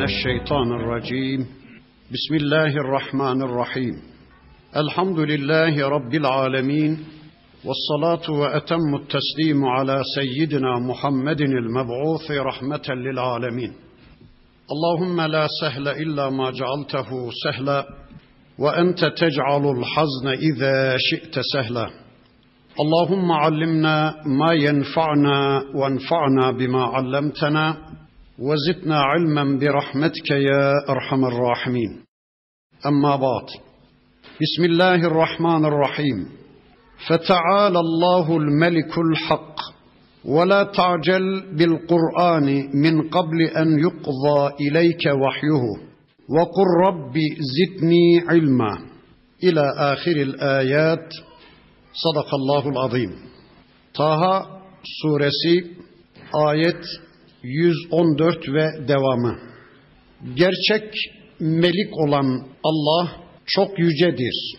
[0.00, 1.40] من الشيطان الرجيم.
[2.12, 3.94] بسم الله الرحمن الرحيم.
[4.76, 6.98] الحمد لله رب العالمين
[7.64, 13.72] والصلاة وأتم التسليم على سيدنا محمد المبعوث رحمة للعالمين.
[14.72, 17.86] اللهم لا سهل إلا ما جعلته سهلا
[18.58, 21.90] وأنت تجعل الحزن إذا شئت سهلا.
[22.80, 27.76] اللهم علمنا ما ينفعنا وانفعنا بما علمتنا
[28.40, 32.04] وزدنا علما برحمتك يا أرحم الراحمين.
[32.86, 33.46] أما بعد
[34.40, 36.28] بسم الله الرحمن الرحيم.
[37.08, 39.56] فتعالى الله الملك الحق
[40.24, 45.64] ولا تعجل بالقرآن من قبل أن يقضى إليك وحيه.
[46.28, 47.14] وقل رب
[47.56, 48.78] زدني علما.
[49.44, 51.08] إلى آخر الآيات.
[51.92, 53.12] Sadakallahul azim.
[53.96, 55.76] Taha suresi
[56.32, 57.09] ayet
[57.42, 59.38] 114 ve devamı.
[60.34, 60.94] Gerçek
[61.40, 64.54] melik olan Allah çok yücedir.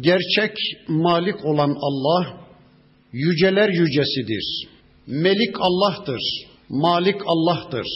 [0.00, 0.56] Gerçek
[0.88, 2.40] malik olan Allah
[3.12, 4.68] yüceler yücesidir.
[5.06, 6.20] Melik Allah'tır.
[6.68, 7.86] Malik Allah'tır.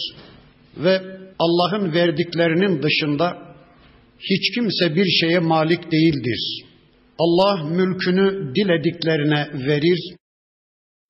[0.77, 1.01] Ve
[1.39, 3.37] Allah'ın verdiklerinin dışında
[4.19, 6.65] hiç kimse bir şeye malik değildir.
[7.19, 10.15] Allah mülkünü dilediklerine verir.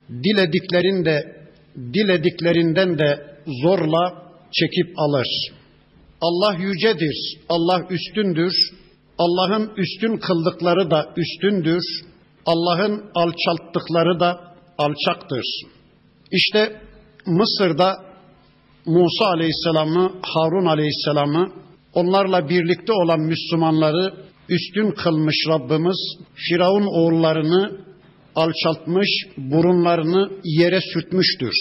[0.09, 1.36] Dilediklerinde
[1.77, 5.27] dilediklerinden de zorla çekip alır.
[6.21, 7.39] Allah yücedir.
[7.49, 8.53] Allah üstündür.
[9.17, 11.83] Allah'ın üstün kıldıkları da üstündür.
[12.45, 15.45] Allah'ın alçalttıkları da alçaktır.
[16.31, 16.81] İşte
[17.25, 18.07] Mısır'da
[18.85, 21.51] Musa Aleyhisselam'ı, Harun Aleyhisselam'ı,
[21.93, 24.13] onlarla birlikte olan Müslümanları
[24.49, 27.86] üstün kılmış Rabbimiz Firavun oğullarını
[28.37, 31.53] alçaltmış, burunlarını yere sürtmüştür.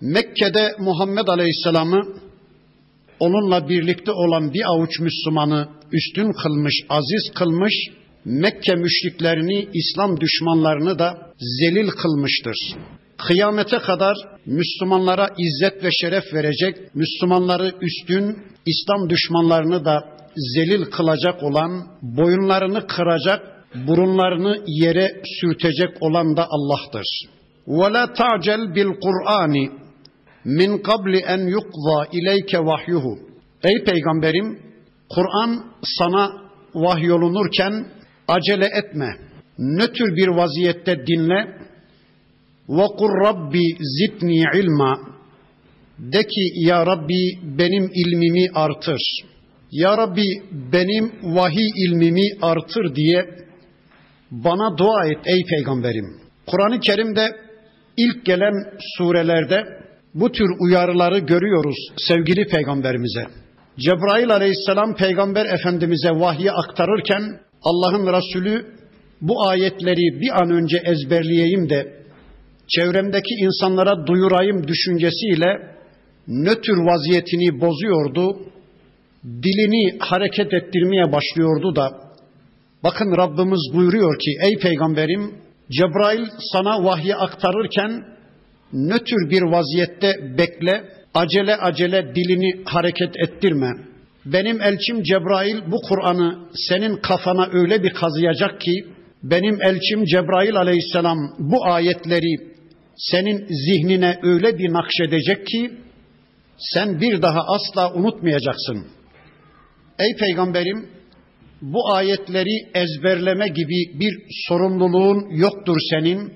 [0.00, 2.02] Mekke'de Muhammed Aleyhisselam'ı
[3.20, 7.74] onunla birlikte olan bir avuç Müslümanı üstün kılmış, aziz kılmış,
[8.24, 12.56] Mekke müşriklerini, İslam düşmanlarını da zelil kılmıştır.
[13.18, 20.00] Kıyamete kadar Müslümanlara izzet ve şeref verecek, Müslümanları üstün, İslam düşmanlarını da
[20.36, 23.53] zelil kılacak olan, boyunlarını kıracak,
[23.87, 27.05] burunlarını yere sürtecek olan da Allah'tır.
[27.67, 29.69] وَلَا تَعْجَلْ بِالْقُرْآنِ
[30.45, 33.19] min qabli en yukza ileyke vahyuhu.
[33.63, 34.59] Ey peygamberim,
[35.09, 35.63] Kur'an
[35.97, 36.31] sana
[36.75, 37.85] vahyolunurken
[38.27, 39.09] acele etme.
[39.57, 41.59] Nötr bir vaziyette dinle.
[42.69, 44.99] Ve kur Rabbi zidni ilma.
[45.99, 49.01] De ki ya Rabbi benim ilmimi artır.
[49.71, 50.27] Ya Rabbi
[50.73, 53.25] benim vahiy ilmimi artır diye
[54.34, 56.06] bana dua et ey peygamberim.
[56.46, 57.26] Kur'an-ı Kerim'de
[57.96, 58.54] ilk gelen
[58.96, 59.64] surelerde
[60.14, 63.26] bu tür uyarıları görüyoruz sevgili peygamberimize.
[63.78, 67.22] Cebrail aleyhisselam peygamber efendimize vahyi aktarırken
[67.62, 68.66] Allah'ın Resulü
[69.20, 72.04] bu ayetleri bir an önce ezberleyeyim de
[72.68, 75.74] çevremdeki insanlara duyurayım düşüncesiyle
[76.28, 78.38] nötr vaziyetini bozuyordu.
[79.24, 82.03] Dilini hareket ettirmeye başlıyordu da
[82.84, 85.34] bakın Rabbimiz buyuruyor ki ey peygamberim
[85.70, 88.04] Cebrail sana vahyi aktarırken
[88.72, 90.84] nötr bir vaziyette bekle,
[91.14, 93.70] acele acele dilini hareket ettirme.
[94.26, 98.84] Benim elçim Cebrail bu Kur'an'ı senin kafana öyle bir kazıyacak ki,
[99.22, 102.54] benim elçim Cebrail aleyhisselam bu ayetleri
[102.96, 105.70] senin zihnine öyle bir nakşedecek ki,
[106.58, 108.86] sen bir daha asla unutmayacaksın.
[109.98, 110.88] Ey peygamberim,
[111.62, 116.32] bu ayetleri ezberleme gibi bir sorumluluğun yoktur senin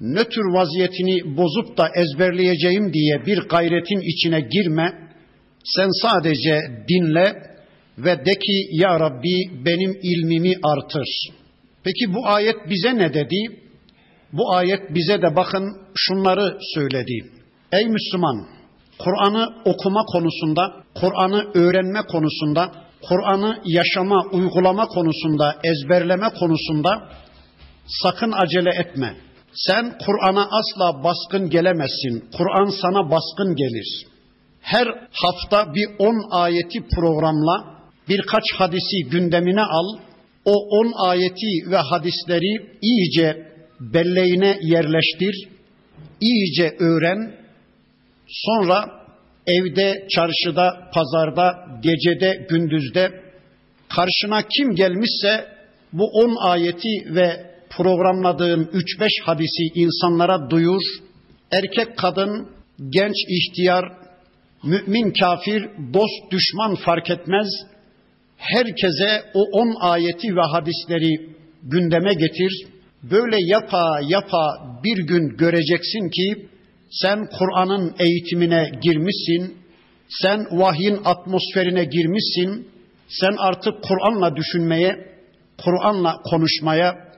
[0.00, 4.92] nötr vaziyetini bozup da ezberleyeceğim diye bir gayretin içine girme.
[5.64, 7.50] Sen sadece dinle
[7.98, 11.06] ve de ki ya Rabbi benim ilmimi artır.
[11.84, 13.60] Peki bu ayet bize ne dedi?
[14.32, 17.30] Bu ayet bize de bakın şunları söyledi.
[17.72, 18.46] Ey Müslüman,
[18.98, 22.72] Kur'an'ı okuma konusunda, Kur'an'ı öğrenme konusunda,
[23.08, 27.08] Kur'an'ı yaşama, uygulama konusunda, ezberleme konusunda
[27.86, 29.16] sakın acele etme.
[29.52, 32.24] Sen Kur'an'a asla baskın gelemezsin.
[32.36, 34.06] Kur'an sana baskın gelir.
[34.60, 37.64] Her hafta bir on ayeti programla
[38.08, 39.98] birkaç hadisi gündemine al.
[40.44, 43.46] O on ayeti ve hadisleri iyice
[43.80, 45.48] belleğine yerleştir.
[46.20, 47.34] iyice öğren.
[48.28, 48.99] Sonra
[49.50, 53.10] evde, çarşıda, pazarda, gecede, gündüzde
[53.96, 55.44] karşına kim gelmişse
[55.92, 60.82] bu on ayeti ve programladığın 3-5 hadisi insanlara duyur.
[61.50, 62.48] Erkek, kadın,
[62.90, 64.00] genç, ihtiyar
[64.64, 65.62] Mümin kafir,
[65.94, 67.46] dost düşman fark etmez.
[68.36, 71.30] Herkese o on ayeti ve hadisleri
[71.62, 72.66] gündeme getir.
[73.02, 76.48] Böyle yapa yapa bir gün göreceksin ki
[76.90, 79.56] sen Kur'an'ın eğitimine girmişsin,
[80.08, 82.68] sen vahyin atmosferine girmişsin,
[83.08, 85.10] sen artık Kur'an'la düşünmeye,
[85.64, 87.10] Kur'an'la konuşmaya,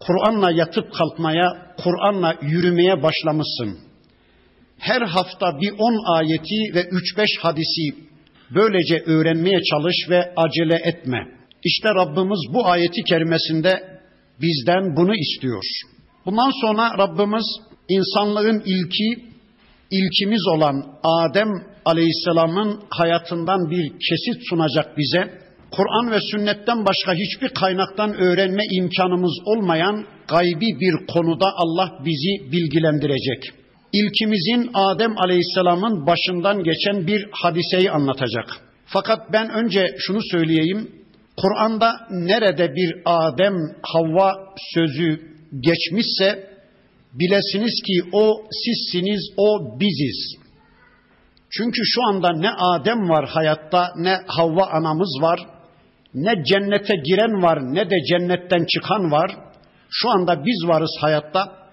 [0.00, 3.78] Kur'an'la yatıp kalkmaya, Kur'an'la yürümeye başlamışsın.
[4.78, 8.04] Her hafta bir on ayeti ve üç beş hadisi
[8.54, 11.18] böylece öğrenmeye çalış ve acele etme.
[11.64, 14.00] İşte Rabbimiz bu ayeti kerimesinde
[14.40, 15.62] bizden bunu istiyor.
[16.26, 17.44] Bundan sonra Rabbimiz
[17.88, 19.24] insanlığın ilki,
[19.90, 21.48] ilkimiz olan Adem
[21.84, 25.44] Aleyhisselam'ın hayatından bir kesit sunacak bize.
[25.70, 33.44] Kur'an ve sünnetten başka hiçbir kaynaktan öğrenme imkanımız olmayan gaybi bir konuda Allah bizi bilgilendirecek.
[33.92, 38.46] İlkimizin Adem Aleyhisselam'ın başından geçen bir hadiseyi anlatacak.
[38.86, 40.90] Fakat ben önce şunu söyleyeyim.
[41.36, 44.34] Kur'an'da nerede bir Adem Havva
[44.74, 45.20] sözü
[45.60, 46.53] geçmişse
[47.14, 50.44] bilesiniz ki o sizsiniz, o biziz.
[51.50, 55.40] Çünkü şu anda ne Adem var hayatta, ne Havva anamız var,
[56.14, 59.30] ne cennete giren var, ne de cennetten çıkan var.
[59.90, 61.64] Şu anda biz varız hayatta.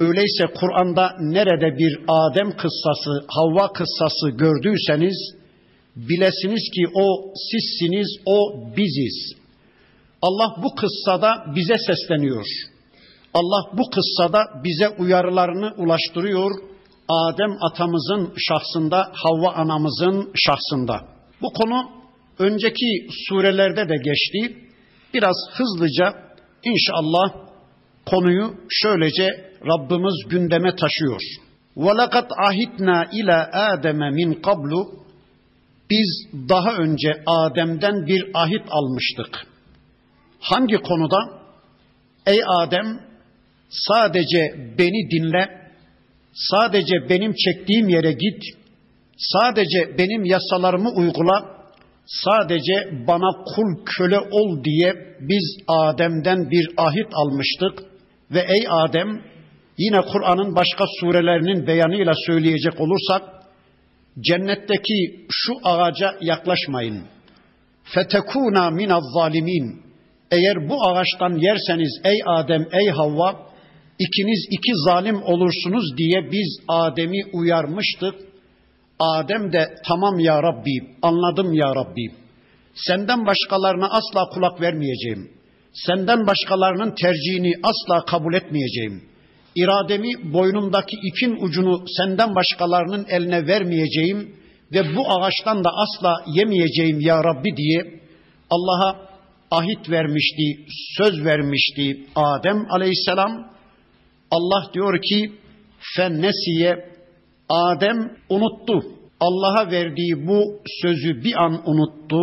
[0.00, 5.34] Öyleyse Kur'an'da nerede bir Adem kıssası, Havva kıssası gördüyseniz,
[5.96, 9.32] bilesiniz ki o sizsiniz, o biziz.
[10.22, 12.44] Allah bu kıssada bize sesleniyor.
[13.33, 16.51] Allah bu kıssada bize uyarılarını ulaştırıyor.
[17.09, 21.01] Adem atamızın şahsında, Havva anamızın şahsında.
[21.41, 21.89] Bu konu
[22.39, 24.57] önceki surelerde de geçti.
[25.13, 26.13] Biraz hızlıca
[26.63, 27.43] inşallah
[28.05, 29.27] konuyu şöylece
[29.65, 31.21] Rabbimiz gündeme taşıyor.
[31.77, 35.03] وَلَقَدْ ahitna ila Adem'e min qablu
[35.89, 39.47] Biz daha önce Adem'den bir ahit almıştık.
[40.39, 41.17] Hangi konuda?
[42.25, 42.99] Ey Adem
[43.68, 45.48] sadece beni dinle,
[46.32, 48.42] sadece benim çektiğim yere git,
[49.18, 51.58] sadece benim yasalarımı uygula,
[52.06, 57.84] sadece bana kul köle ol diye biz Adem'den bir ahit almıştık
[58.30, 59.22] ve ey Adem
[59.78, 63.22] yine Kur'an'ın başka surelerinin beyanıyla söyleyecek olursak
[64.20, 67.04] cennetteki şu ağaca yaklaşmayın.
[67.84, 69.82] Fetekuna minaz zalimin.
[70.30, 73.47] Eğer bu ağaçtan yerseniz ey Adem ey Havva
[73.98, 78.14] ikiniz iki zalim olursunuz diye biz Adem'i uyarmıştık.
[78.98, 82.14] Adem de tamam ya Rabbi, anladım ya Rabbi.
[82.74, 85.30] Senden başkalarına asla kulak vermeyeceğim.
[85.72, 89.02] Senden başkalarının tercihini asla kabul etmeyeceğim.
[89.56, 94.36] İrademi boynumdaki ipin ucunu senden başkalarının eline vermeyeceğim
[94.72, 98.00] ve bu ağaçtan da asla yemeyeceğim ya Rabbi diye
[98.50, 99.08] Allah'a
[99.50, 100.66] ahit vermişti,
[100.96, 103.57] söz vermişti Adem aleyhisselam.
[104.30, 105.32] Allah diyor ki
[105.96, 106.88] fennesiye
[107.48, 108.82] Adem unuttu.
[109.20, 112.22] Allah'a verdiği bu sözü bir an unuttu.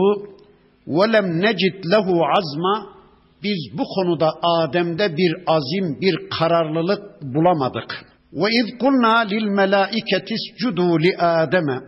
[0.88, 2.96] Velem necid lehu azma
[3.44, 8.06] biz bu konuda Adem'de bir azim, bir kararlılık bulamadık.
[8.34, 11.80] Ve iz kulna lil melaiketi iscudu li Adem'e.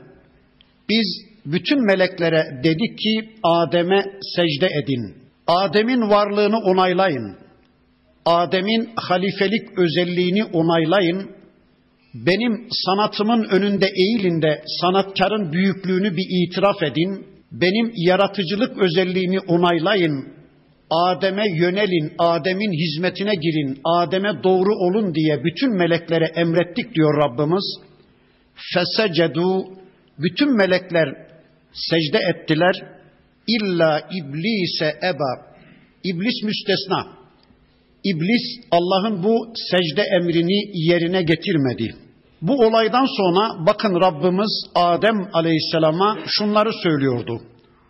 [0.90, 1.08] Biz
[1.46, 4.04] bütün meleklere dedik ki Adem'e
[4.36, 5.16] secde edin.
[5.48, 7.38] Adem'in varlığını onaylayın.
[8.28, 11.32] Adem'in halifelik özelliğini onaylayın.
[12.14, 17.28] Benim sanatımın önünde eğilin de sanatkarın büyüklüğünü bir itiraf edin.
[17.52, 20.28] Benim yaratıcılık özelliğimi onaylayın.
[20.90, 27.66] Adem'e yönelin, Adem'in hizmetine girin, Adem'e doğru olun diye bütün meleklere emrettik diyor Rabbimiz.
[28.74, 29.66] Fesecedu
[30.20, 31.08] bütün melekler
[31.74, 32.76] secde ettiler.
[33.48, 35.56] İlla iblise eba.
[36.04, 37.17] İblis müstesna.
[38.04, 41.96] İblis Allah'ın bu secde emrini yerine getirmedi.
[42.42, 47.42] Bu olaydan sonra bakın Rabbimiz Adem Aleyhisselam'a şunları söylüyordu.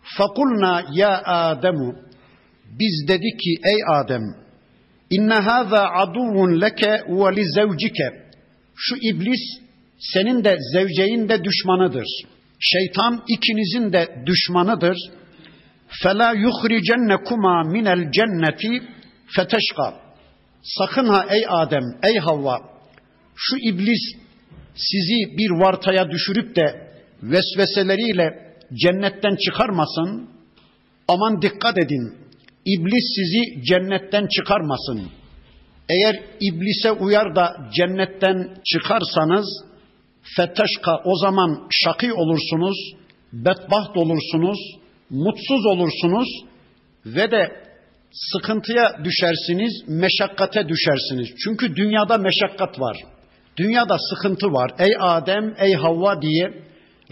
[0.02, 1.94] Fakulna ya Ademu
[2.80, 4.22] biz dedik ki ey Adem
[5.10, 8.28] inne hâzâ aduvun leke ve li zevcike
[8.76, 9.40] şu iblis
[9.98, 12.06] senin de zevceğin de düşmanıdır.
[12.60, 14.96] Şeytan ikinizin de düşmanıdır.
[16.02, 18.82] Fela yuhricennekuma minel cenneti
[19.36, 19.94] feteşka.
[20.62, 22.60] Sakın ha ey Adem, ey Havva,
[23.34, 24.00] şu iblis
[24.74, 26.92] sizi bir vartaya düşürüp de
[27.22, 30.30] vesveseleriyle cennetten çıkarmasın.
[31.08, 32.14] Aman dikkat edin.
[32.64, 35.10] İblis sizi cennetten çıkarmasın.
[35.88, 39.68] Eğer iblise uyar da cennetten çıkarsanız
[40.36, 42.76] Feteşka o zaman şakî olursunuz,
[43.32, 44.58] bedbaht olursunuz,
[45.10, 46.28] mutsuz olursunuz
[47.06, 47.67] ve de
[48.12, 51.28] sıkıntıya düşersiniz, meşakkate düşersiniz.
[51.44, 52.96] Çünkü dünyada meşakkat var.
[53.56, 54.70] Dünyada sıkıntı var.
[54.78, 56.62] Ey Adem, ey Havva diye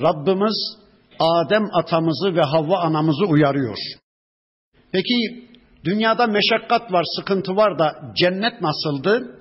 [0.00, 0.76] Rabbimiz
[1.18, 3.76] Adem atamızı ve Havva anamızı uyarıyor.
[4.92, 5.46] Peki
[5.84, 9.40] dünyada meşakkat var, sıkıntı var da cennet nasıldı?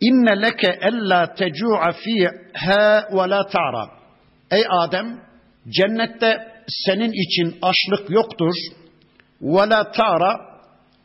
[0.00, 3.88] İnne leke ella tecu'a fiha ve la ta'ra.
[4.50, 5.20] Ey Adem,
[5.68, 6.38] cennette
[6.68, 8.54] senin için açlık yoktur.
[9.40, 10.49] Ve la ta'ra,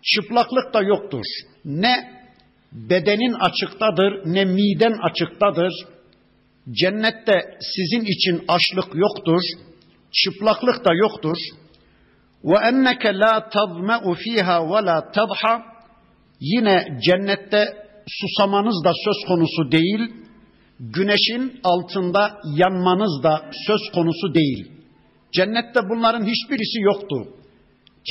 [0.05, 1.25] çıplaklık da yoktur.
[1.65, 2.15] Ne
[2.71, 5.73] bedenin açıktadır, ne miden açıktadır.
[6.71, 9.41] Cennette sizin için açlık yoktur,
[10.11, 11.37] çıplaklık da yoktur.
[12.43, 15.61] Ve enneke la tazma'u fiha ve la tadha.
[16.39, 20.13] Yine cennette susamanız da söz konusu değil,
[20.79, 24.71] güneşin altında yanmanız da söz konusu değil.
[25.31, 27.35] Cennette bunların hiçbirisi yoktu.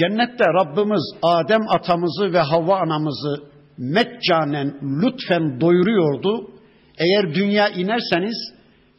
[0.01, 3.43] Cennette Rabbimiz Adem atamızı ve Havva anamızı
[3.79, 6.51] meccanen lütfen doyuruyordu.
[6.99, 8.37] Eğer dünya inerseniz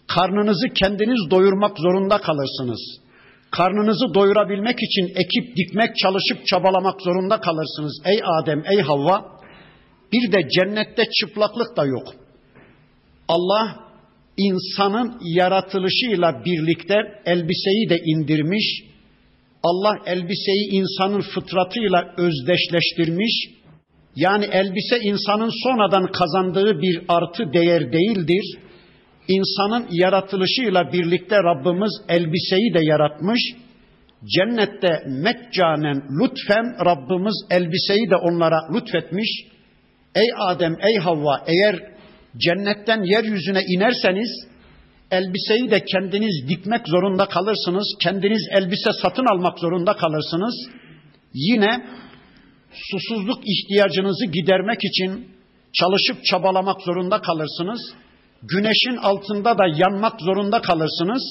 [0.08, 2.80] karnınızı kendiniz doyurmak zorunda kalırsınız.
[3.52, 8.02] Karnınızı doyurabilmek için ekip dikmek, çalışıp çabalamak zorunda kalırsınız.
[8.06, 9.26] Ey Adem, ey Havva,
[10.14, 12.08] bir de cennette çıplaklık da yok.
[13.28, 13.76] Allah
[14.38, 18.95] insanın yaratılışıyla birlikte elbiseyi de indirmiş.
[19.68, 23.50] Allah elbiseyi insanın fıtratıyla özdeşleştirmiş.
[24.16, 28.58] Yani elbise insanın sonradan kazandığı bir artı değer değildir.
[29.28, 33.42] İnsanın yaratılışıyla birlikte Rabbimiz elbiseyi de yaratmış.
[34.36, 39.30] Cennette meccanen lütfen Rabbimiz elbiseyi de onlara lütfetmiş.
[40.16, 41.76] Ey Adem, ey Havva eğer
[42.38, 44.48] cennetten yeryüzüne inerseniz
[45.12, 47.96] elbiseyi de kendiniz dikmek zorunda kalırsınız.
[48.02, 50.56] Kendiniz elbise satın almak zorunda kalırsınız.
[51.34, 51.86] Yine
[52.72, 55.28] susuzluk ihtiyacınızı gidermek için
[55.74, 57.82] çalışıp çabalamak zorunda kalırsınız.
[58.44, 61.24] Güneşin altında da yanmak zorunda kalırsınız.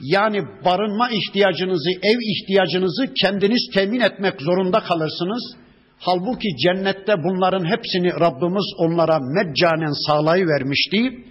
[0.00, 5.56] Yani barınma ihtiyacınızı, ev ihtiyacınızı kendiniz temin etmek zorunda kalırsınız.
[5.98, 11.24] Halbuki cennette bunların hepsini Rabbimiz onlara meccanen sağlayıvermişti.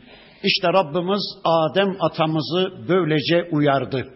[0.44, 4.08] İşte Rabbimiz Adem atamızı böylece uyardı.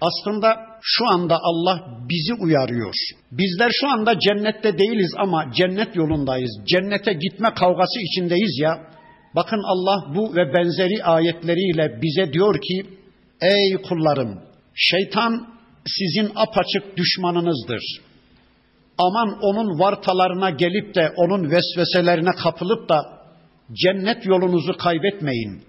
[0.00, 2.94] Aslında şu anda Allah bizi uyarıyor.
[3.32, 6.50] Bizler şu anda cennette değiliz ama cennet yolundayız.
[6.66, 8.78] Cennete gitme kavgası içindeyiz ya.
[9.34, 12.86] Bakın Allah bu ve benzeri ayetleriyle bize diyor ki:
[13.40, 14.40] Ey kullarım,
[14.74, 15.48] şeytan
[15.86, 17.82] sizin apaçık düşmanınızdır.
[18.98, 23.15] Aman onun vartalarına gelip de onun vesveselerine kapılıp da
[23.72, 25.62] cennet yolunuzu kaybetmeyin.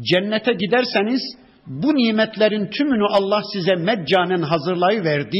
[0.00, 1.22] Cennete giderseniz
[1.66, 5.38] bu nimetlerin tümünü Allah size meccanen hazırlayıverdi.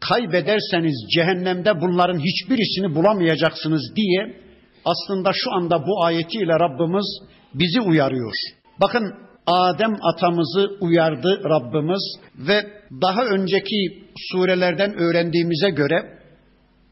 [0.00, 4.36] Kaybederseniz cehennemde bunların hiçbirisini bulamayacaksınız diye
[4.84, 7.06] aslında şu anda bu ayetiyle Rabbimiz
[7.54, 8.32] bizi uyarıyor.
[8.80, 9.14] Bakın
[9.46, 12.02] Adem atamızı uyardı Rabbimiz
[12.38, 12.66] ve
[13.02, 16.18] daha önceki surelerden öğrendiğimize göre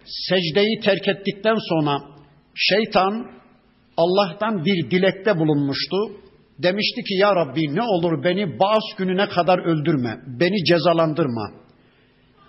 [0.04, 2.00] secdeyi terk ettikten sonra
[2.54, 3.37] şeytan
[3.98, 5.96] Allah'tan bir dilekte bulunmuştu.
[6.58, 11.50] Demişti ki ya Rabbi ne olur beni bağış gününe kadar öldürme, beni cezalandırma.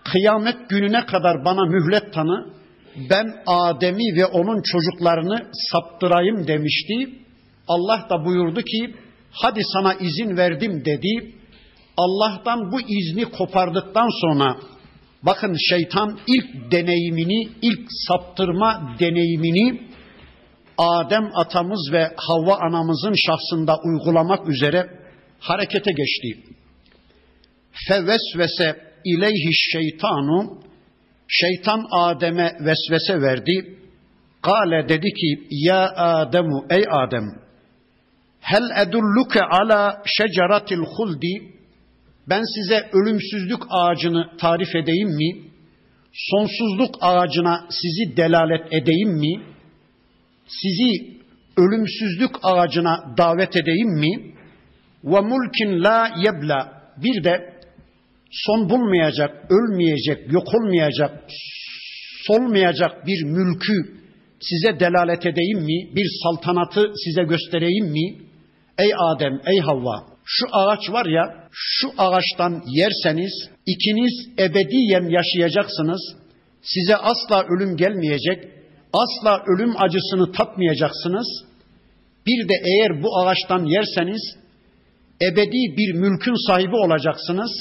[0.03, 2.53] Kıyamet gününe kadar bana mühlet tanı,
[3.09, 6.95] ben Adem'i ve onun çocuklarını saptırayım demişti.
[7.67, 8.95] Allah da buyurdu ki
[9.31, 11.35] hadi sana izin verdim dedi.
[11.97, 14.57] Allah'tan bu izni kopardıktan sonra
[15.23, 19.88] bakın şeytan ilk deneyimini, ilk saptırma deneyimini
[20.79, 24.89] Adem atamız ve Havva anamızın şahsında uygulamak üzere
[25.39, 26.43] harekete geçti.
[27.88, 30.59] Fevesvese ileyhi şeytanu
[31.27, 33.77] şeytan Adem'e vesvese verdi.
[34.41, 37.39] Kale dedi ki ya Ademu ey Adem
[38.41, 41.53] hel edulluke ala şeceratil huldi
[42.29, 45.50] ben size ölümsüzlük ağacını tarif edeyim mi?
[46.13, 49.43] Sonsuzluk ağacına sizi delalet edeyim mi?
[50.49, 51.19] Sizi
[51.57, 54.33] ölümsüzlük ağacına davet edeyim mi?
[55.03, 57.59] Ve mulkin la yebla bir de
[58.31, 61.23] son bulmayacak, ölmeyecek, yok olmayacak,
[62.27, 63.99] solmayacak bir mülkü
[64.39, 65.95] size delalet edeyim mi?
[65.95, 68.17] Bir saltanatı size göstereyim mi?
[68.77, 76.15] Ey Adem, ey Havva, şu ağaç var ya, şu ağaçtan yerseniz ikiniz ebediyen yaşayacaksınız.
[76.61, 78.58] Size asla ölüm gelmeyecek,
[78.93, 81.27] Asla ölüm acısını tatmayacaksınız.
[82.27, 84.22] Bir de eğer bu ağaçtan yerseniz
[85.22, 87.51] ebedi bir mülkün sahibi olacaksınız.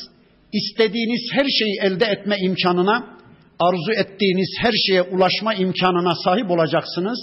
[0.53, 3.17] İstediğiniz her şeyi elde etme imkanına,
[3.59, 7.19] arzu ettiğiniz her şeye ulaşma imkanına sahip olacaksınız.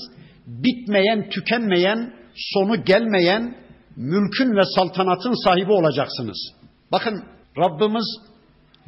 [0.48, 3.56] Bitmeyen, tükenmeyen, sonu gelmeyen
[3.96, 6.52] mülkün ve saltanatın sahibi olacaksınız.
[6.92, 7.24] Bakın
[7.58, 8.06] Rabbimiz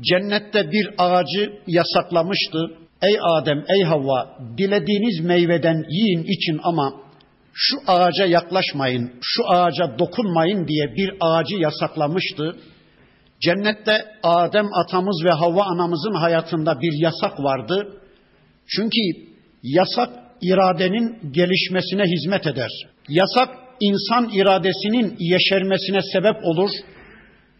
[0.02, 2.78] cennette bir ağacı yasaklamıştı.
[3.02, 6.94] Ey Adem, ey Havva, dilediğiniz meyveden yiyin için ama
[7.54, 12.56] şu ağaca yaklaşmayın, şu ağaca dokunmayın diye bir ağacı yasaklamıştı.
[13.42, 18.02] Cennette Adem atamız ve Havva anamızın hayatında bir yasak vardı.
[18.68, 19.00] Çünkü
[19.64, 20.10] yasak
[20.42, 22.70] iradenin gelişmesine hizmet eder.
[23.10, 23.50] Yasak
[23.80, 26.70] insan iradesinin yeşermesine sebep olur.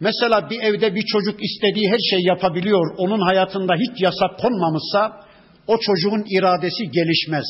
[0.00, 2.94] Mesela bir evde bir çocuk istediği her şey yapabiliyor.
[2.98, 5.27] Onun hayatında hiç yasak konmamışsa
[5.68, 7.46] o çocuğun iradesi gelişmez.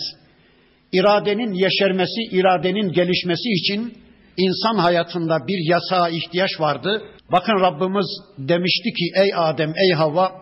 [0.93, 3.95] İradenin yeşermesi, iradenin gelişmesi için
[4.37, 7.03] insan hayatında bir yasağa ihtiyaç vardı.
[7.33, 8.07] Bakın Rabbimiz
[8.39, 10.33] demişti ki ey Adem, ey Havva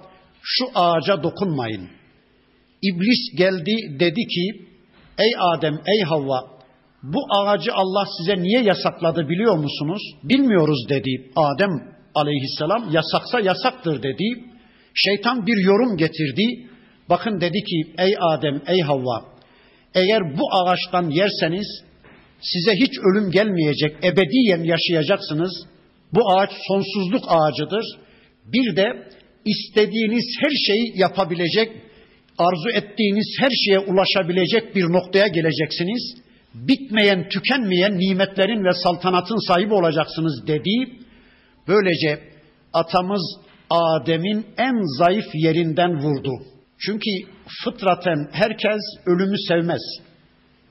[0.43, 1.89] şu ağaca dokunmayın.
[2.83, 4.67] İblis geldi dedi ki
[5.19, 6.57] ey Adem, ey Havva
[7.03, 10.03] bu ağacı Allah size niye yasakladı biliyor musunuz?
[10.23, 11.71] Bilmiyoruz dedi Adem
[12.15, 12.91] aleyhisselam.
[12.93, 14.45] Yasaksa yasaktır dedi.
[14.95, 16.69] Şeytan bir yorum getirdi.
[17.09, 19.37] Bakın dedi ki ey Adem, ey Havva
[19.97, 21.67] eğer bu ağaçtan yerseniz
[22.41, 25.53] size hiç ölüm gelmeyecek, ebediyen yaşayacaksınız.
[26.15, 27.85] Bu ağaç sonsuzluk ağacıdır.
[28.45, 29.09] Bir de
[29.45, 31.73] istediğiniz her şeyi yapabilecek,
[32.39, 36.15] arzu ettiğiniz her şeye ulaşabilecek bir noktaya geleceksiniz.
[36.55, 40.93] Bitmeyen, tükenmeyen nimetlerin ve saltanatın sahibi olacaksınız dedi.
[41.69, 42.21] Böylece
[42.73, 43.23] atamız
[43.71, 46.31] Adem'in en zayıf yerinden vurdu.
[46.79, 47.11] Çünkü
[47.65, 49.83] fıtraten herkes ölümü sevmez.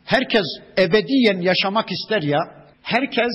[0.06, 0.46] Herkes
[0.78, 2.40] ebediyen yaşamak ister ya,
[2.82, 3.34] herkes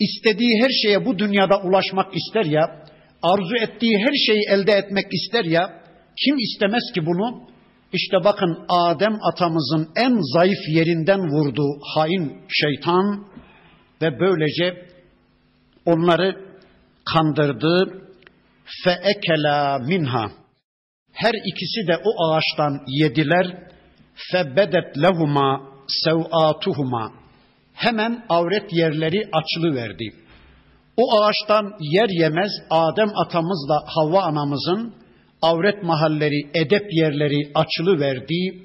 [0.00, 2.84] istediği her şeye bu dünyada ulaşmak ister ya,
[3.22, 5.82] arzu ettiği her şeyi elde etmek ister ya,
[6.24, 7.46] kim istemez ki bunu?
[7.92, 11.62] İşte bakın Adem atamızın en zayıf yerinden vurdu
[11.94, 13.26] hain şeytan
[14.02, 14.88] ve böylece
[15.86, 16.46] onları
[17.12, 18.02] kandırdı.
[18.84, 19.78] Fe ekela.
[21.16, 23.46] Her ikisi de o ağaçtan yediler.
[24.32, 25.60] Fe bedet lehuma
[26.04, 27.12] sevatuhuma.
[27.74, 30.08] Hemen avret yerleri açılıverdi.
[30.96, 34.94] O ağaçtan yer yemez Adem atamızla Havva anamızın
[35.42, 38.62] avret mahalleri, edep yerleri açılı verdi,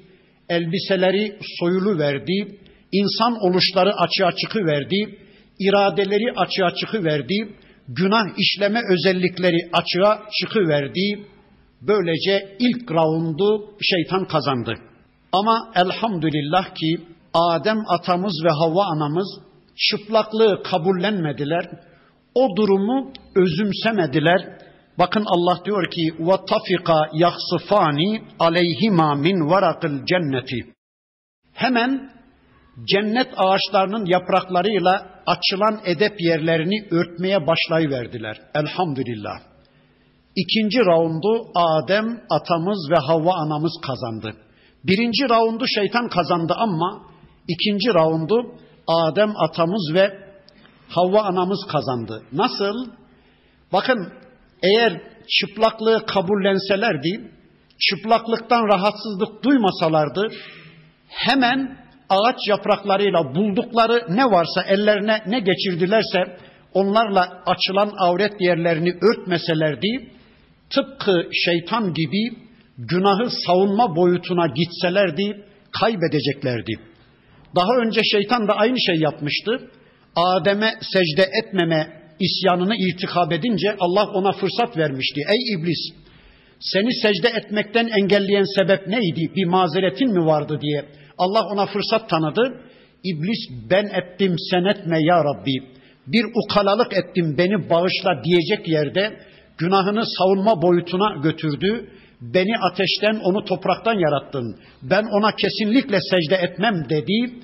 [0.48, 2.58] elbiseleri soyulu verdi,
[2.92, 5.18] insan oluşları açığa çıkıverdi,
[5.60, 7.54] iradeleri açığa çıkıverdi,
[7.88, 11.26] günah işleme özellikleri açığa çıkıverdi.
[11.86, 14.74] Böylece ilk raundu şeytan kazandı.
[15.32, 17.00] Ama elhamdülillah ki
[17.34, 19.28] Adem atamız ve Havva anamız
[19.90, 21.70] çıplaklığı kabullenmediler.
[22.34, 24.58] O durumu özümsemediler.
[24.98, 30.74] Bakın Allah diyor ki ve tafika yaksıfani aleyhima min varakil cenneti.
[31.52, 32.10] Hemen
[32.84, 38.40] cennet ağaçlarının yapraklarıyla açılan edep yerlerini örtmeye başlayıverdiler.
[38.54, 39.51] Elhamdülillah.
[40.36, 44.36] İkinci raundu Adem atamız ve Havva anamız kazandı.
[44.84, 47.02] Birinci raundu şeytan kazandı ama
[47.48, 48.54] ikinci raundu
[48.88, 50.18] Adem atamız ve
[50.88, 52.22] Havva anamız kazandı.
[52.32, 52.86] Nasıl?
[53.72, 54.12] Bakın
[54.62, 55.00] eğer
[55.40, 57.30] çıplaklığı kabullenselerdi,
[57.80, 60.28] çıplaklıktan rahatsızlık duymasalardı,
[61.08, 66.36] hemen ağaç yapraklarıyla buldukları ne varsa ellerine ne geçirdilerse
[66.74, 70.12] onlarla açılan avret yerlerini örtmeselerdi,
[70.74, 72.36] tıpkı şeytan gibi
[72.78, 75.44] günahı savunma boyutuna gitselerdi,
[75.80, 76.72] kaybedeceklerdi.
[77.56, 79.70] Daha önce şeytan da aynı şey yapmıştı.
[80.16, 85.20] Adem'e secde etmeme isyanını irtikab edince Allah ona fırsat vermişti.
[85.28, 86.02] Ey iblis
[86.60, 89.34] seni secde etmekten engelleyen sebep neydi?
[89.36, 90.84] Bir mazeretin mi vardı diye.
[91.18, 92.60] Allah ona fırsat tanıdı.
[93.04, 95.52] İblis ben ettim sen etme ya Rabbi.
[96.06, 99.16] Bir ukalalık ettim beni bağışla diyecek yerde
[99.58, 101.90] günahını savunma boyutuna götürdü.
[102.20, 104.56] Beni ateşten onu topraktan yarattın.
[104.82, 107.34] Ben ona kesinlikle secde etmem dedi.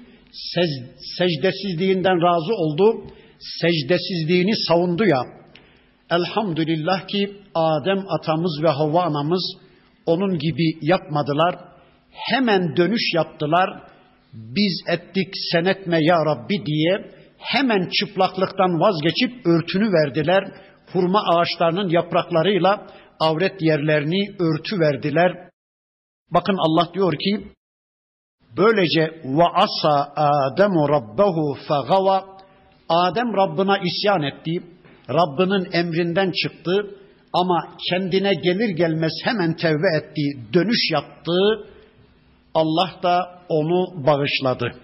[1.18, 3.04] secdesizliğinden razı oldu
[3.38, 5.22] secdesizliğini savundu ya.
[6.10, 9.56] Elhamdülillah ki Adem atamız ve Havva anamız
[10.06, 11.54] onun gibi yapmadılar.
[12.10, 13.82] Hemen dönüş yaptılar.
[14.32, 20.44] Biz ettik sen etme ya Rabbi diye hemen çıplaklıktan vazgeçip örtünü verdiler.
[20.92, 22.86] Hurma ağaçlarının yapraklarıyla
[23.20, 25.48] avret yerlerini örtü verdiler.
[26.30, 27.52] Bakın Allah diyor ki
[28.56, 32.24] böylece ve asa Ademu rabbehu fegava
[32.88, 34.62] Adem Rabbına isyan etti.
[35.10, 36.96] Rabbinin emrinden çıktı
[37.32, 41.68] ama kendine gelir gelmez hemen tevbe ettiği, dönüş yaptığı
[42.54, 44.74] Allah da onu bağışladı.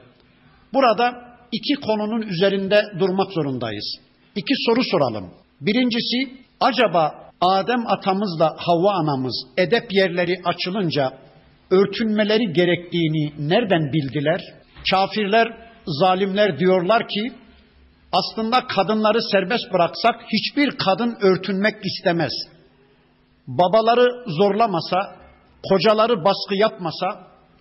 [0.75, 3.97] Burada iki konunun üzerinde durmak zorundayız.
[4.37, 5.44] İki soru soralım.
[5.61, 11.13] Birincisi acaba Adem atamızla Havva anamız edep yerleri açılınca
[11.71, 14.41] örtünmeleri gerektiğini nereden bildiler?
[14.91, 15.49] Kafirler,
[15.87, 17.33] zalimler diyorlar ki
[18.13, 22.33] aslında kadınları serbest bıraksak hiçbir kadın örtünmek istemez.
[23.47, 25.17] Babaları zorlamasa,
[25.71, 27.07] kocaları baskı yapmasa,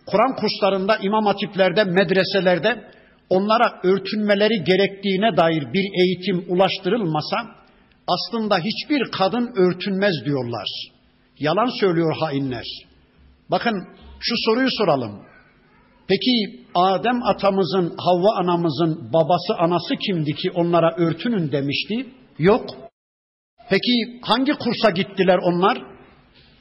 [0.06, 2.84] Kur'an kurslarında, imam hatiplerde, medreselerde
[3.29, 7.62] onlara örtünmeleri gerektiğine dair bir eğitim ulaştırılmasa
[8.07, 10.67] aslında hiçbir kadın örtünmez diyorlar.
[11.39, 12.65] Yalan söylüyor hainler.
[13.51, 13.87] Bakın
[14.19, 15.21] şu soruyu soralım.
[16.07, 22.07] Peki Adem atamızın, Havva anamızın babası anası kimdi ki onlara örtünün demişti?
[22.39, 22.65] Yok.
[23.69, 25.77] Peki hangi kursa gittiler onlar?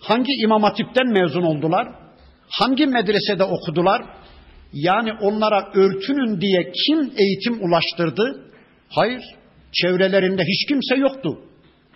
[0.00, 1.88] Hangi imam hatipten mezun oldular?
[2.48, 4.02] Hangi medresede okudular?
[4.72, 8.50] Yani onlara örtünün diye kim eğitim ulaştırdı?
[8.88, 9.22] Hayır,
[9.72, 11.38] çevrelerinde hiç kimse yoktu.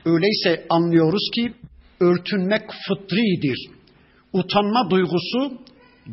[0.05, 1.53] Öyleyse anlıyoruz ki
[2.01, 3.71] örtünmek fıtridir.
[4.33, 5.59] Utanma duygusu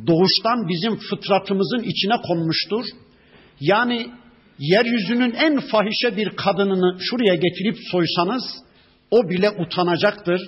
[0.08, 2.86] doğuştan bizim fıtratımızın içine konmuştur.
[3.60, 4.08] Yani
[4.60, 8.43] yeryüzünün en fahişe bir kadınını şuraya getirip soysanız
[9.12, 10.41] o bile utanacaktır.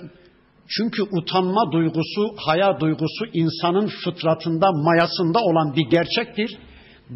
[0.68, 6.58] Çünkü utanma duygusu, haya duygusu insanın fıtratında, mayasında olan bir gerçektir.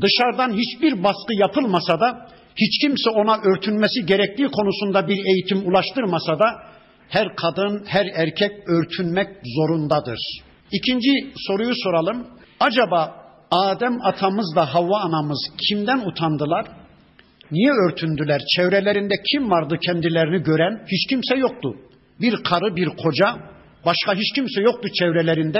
[0.00, 2.28] Dışarıdan hiçbir baskı yapılmasa da,
[2.60, 6.44] hiç kimse ona örtünmesi gerektiği konusunda bir eğitim ulaştırmasa da,
[7.08, 10.18] her kadın, her erkek örtünmek zorundadır.
[10.72, 12.26] İkinci soruyu soralım.
[12.60, 13.20] Acaba
[13.50, 16.66] Adem atamızla Havva anamız kimden utandılar?
[17.50, 18.42] Niye örtündüler?
[18.56, 20.86] Çevrelerinde kim vardı kendilerini gören?
[20.86, 21.76] Hiç kimse yoktu.
[22.20, 23.36] Bir karı, bir koca,
[23.86, 25.58] başka hiç kimse yoktu çevrelerinde.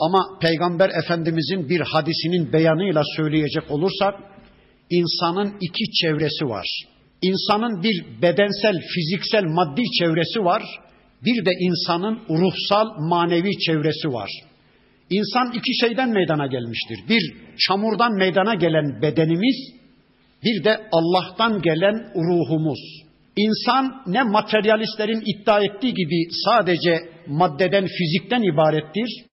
[0.00, 4.14] Ama Peygamber Efendimizin bir hadisinin beyanıyla söyleyecek olursak,
[4.90, 6.66] insanın iki çevresi var.
[7.22, 10.62] İnsanın bir bedensel, fiziksel, maddi çevresi var.
[11.24, 14.30] Bir de insanın ruhsal, manevi çevresi var.
[15.10, 16.98] İnsan iki şeyden meydana gelmiştir.
[17.08, 19.56] Bir, çamurdan meydana gelen bedenimiz,
[20.44, 23.04] bir de Allah'tan gelen ruhumuz.
[23.36, 29.24] İnsan ne materyalistlerin iddia ettiği gibi sadece maddeden, fizikten ibarettir.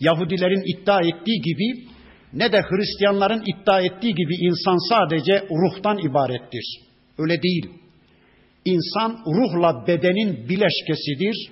[0.00, 1.89] Yahudilerin iddia ettiği gibi
[2.32, 6.64] ne de Hristiyanların iddia ettiği gibi insan sadece ruhtan ibarettir.
[7.18, 7.66] Öyle değil.
[8.64, 11.50] İnsan ruhla bedenin bileşkesidir.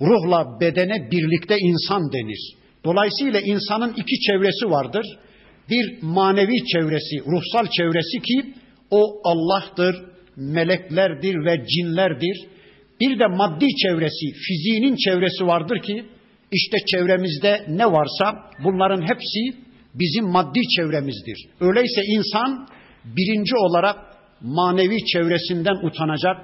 [0.00, 2.54] Ruhla bedene birlikte insan denir.
[2.84, 5.06] Dolayısıyla insanın iki çevresi vardır.
[5.70, 8.54] Bir manevi çevresi, ruhsal çevresi ki
[8.90, 9.96] o Allah'tır,
[10.36, 12.46] meleklerdir ve cinlerdir.
[13.00, 16.04] Bir de maddi çevresi, fiziğinin çevresi vardır ki
[16.52, 19.63] işte çevremizde ne varsa bunların hepsi
[19.94, 21.48] bizim maddi çevremizdir.
[21.60, 22.68] Öyleyse insan
[23.04, 23.96] birinci olarak
[24.40, 26.36] manevi çevresinden utanacak,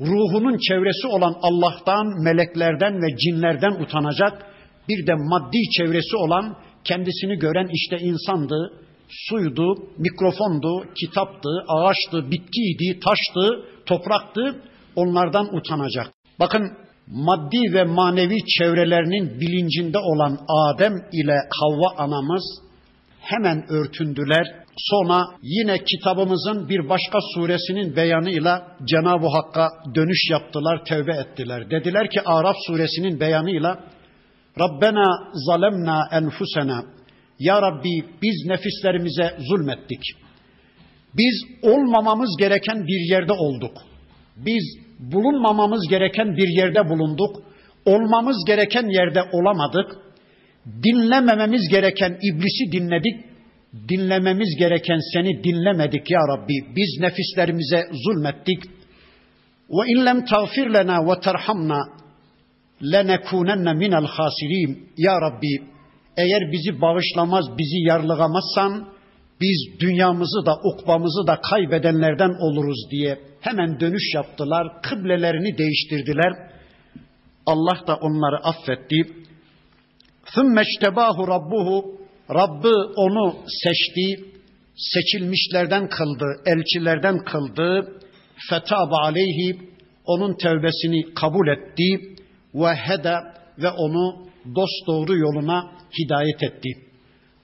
[0.00, 4.46] ruhunun çevresi olan Allah'tan, meleklerden ve cinlerden utanacak,
[4.88, 8.72] bir de maddi çevresi olan kendisini gören işte insandı,
[9.08, 14.62] suydu, mikrofondu, kitaptı, ağaçtı, bitkiydi, taştı, topraktı,
[14.96, 16.06] onlardan utanacak.
[16.40, 16.72] Bakın
[17.06, 22.69] maddi ve manevi çevrelerinin bilincinde olan Adem ile Havva anamız
[23.30, 24.46] hemen örtündüler.
[24.76, 31.70] Sonra yine kitabımızın bir başka suresinin beyanıyla Cenab-ı Hakk'a dönüş yaptılar, tevbe ettiler.
[31.70, 33.84] Dediler ki Araf suresinin beyanıyla
[34.60, 36.84] Rabbena zalemna enfusena
[37.38, 40.02] Ya Rabbi biz nefislerimize zulmettik.
[41.14, 43.72] Biz olmamamız gereken bir yerde olduk.
[44.36, 47.36] Biz bulunmamamız gereken bir yerde bulunduk.
[47.84, 50.09] Olmamız gereken yerde olamadık.
[50.84, 53.24] Dinlemememiz gereken iblisi dinledik.
[53.88, 56.54] Dinlememiz gereken seni dinlemedik ya Rabbi.
[56.76, 58.62] Biz nefislerimize zulmettik.
[59.70, 61.80] Ve in lem tağfir lena ve terhamna
[62.82, 64.88] lenekunenne minel hasirin.
[64.96, 65.70] Ya Rabbi
[66.16, 68.88] eğer bizi bağışlamaz, bizi yarlıgamazsan
[69.40, 76.32] biz dünyamızı da ukbamızı da kaybedenlerden oluruz diye hemen dönüş yaptılar, kıblelerini değiştirdiler.
[77.46, 79.19] Allah da onları affetti.
[80.35, 81.95] ثُمَّ اشْتَبَاهُ رَبُّهُ
[82.29, 84.25] Rabbı onu seçti,
[84.75, 87.97] seçilmişlerden kıldı, elçilerden kıldı.
[88.51, 89.59] فَتَابَ aleyhi
[90.05, 92.15] onun tevbesini kabul etti
[92.55, 96.69] ve heda ve onu dost doğru yoluna hidayet etti.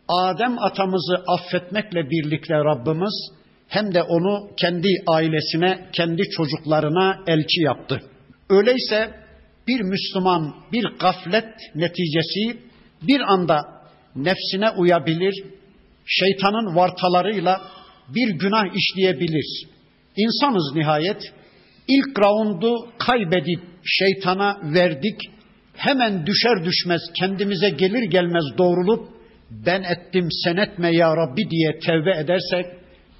[0.07, 3.31] Adem atamızı affetmekle birlikte Rabbimiz
[3.67, 8.01] hem de onu kendi ailesine, kendi çocuklarına elçi yaptı.
[8.49, 9.13] Öyleyse
[9.67, 12.64] bir Müslüman bir gaflet neticesi
[13.02, 13.60] bir anda
[14.16, 15.44] nefsine uyabilir,
[16.06, 17.60] şeytanın vartalarıyla
[18.08, 19.66] bir günah işleyebilir.
[20.16, 21.32] İnsanız nihayet.
[21.88, 25.20] İlk raundu kaybedip şeytana verdik.
[25.74, 29.08] Hemen düşer düşmez kendimize gelir gelmez doğrulup
[29.50, 32.66] ben ettim sen etme ya Rabbi diye tevbe edersek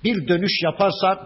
[0.04, 1.18] bir dönüş yaparsak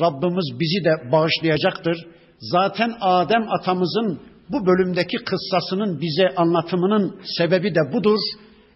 [0.00, 2.06] Rabbimiz bizi de bağışlayacaktır.
[2.38, 8.18] Zaten Adem atamızın bu bölümdeki kıssasının bize anlatımının sebebi de budur.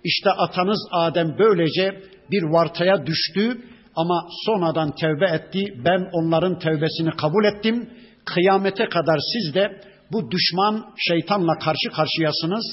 [0.05, 3.59] İşte atanız Adem böylece bir vartaya düştü
[3.97, 5.65] ama sonradan tevbe etti.
[5.85, 7.91] Ben onların tevbesini kabul ettim.
[8.25, 9.81] Kıyamete kadar siz de
[10.13, 12.65] bu düşman şeytanla karşı karşıyasınız.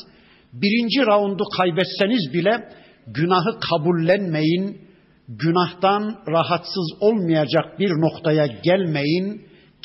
[0.53, 2.69] Birinci raundu kaybetseniz bile
[3.07, 4.81] günahı kabullenmeyin,
[5.27, 9.41] günahtan rahatsız olmayacak bir noktaya gelmeyin.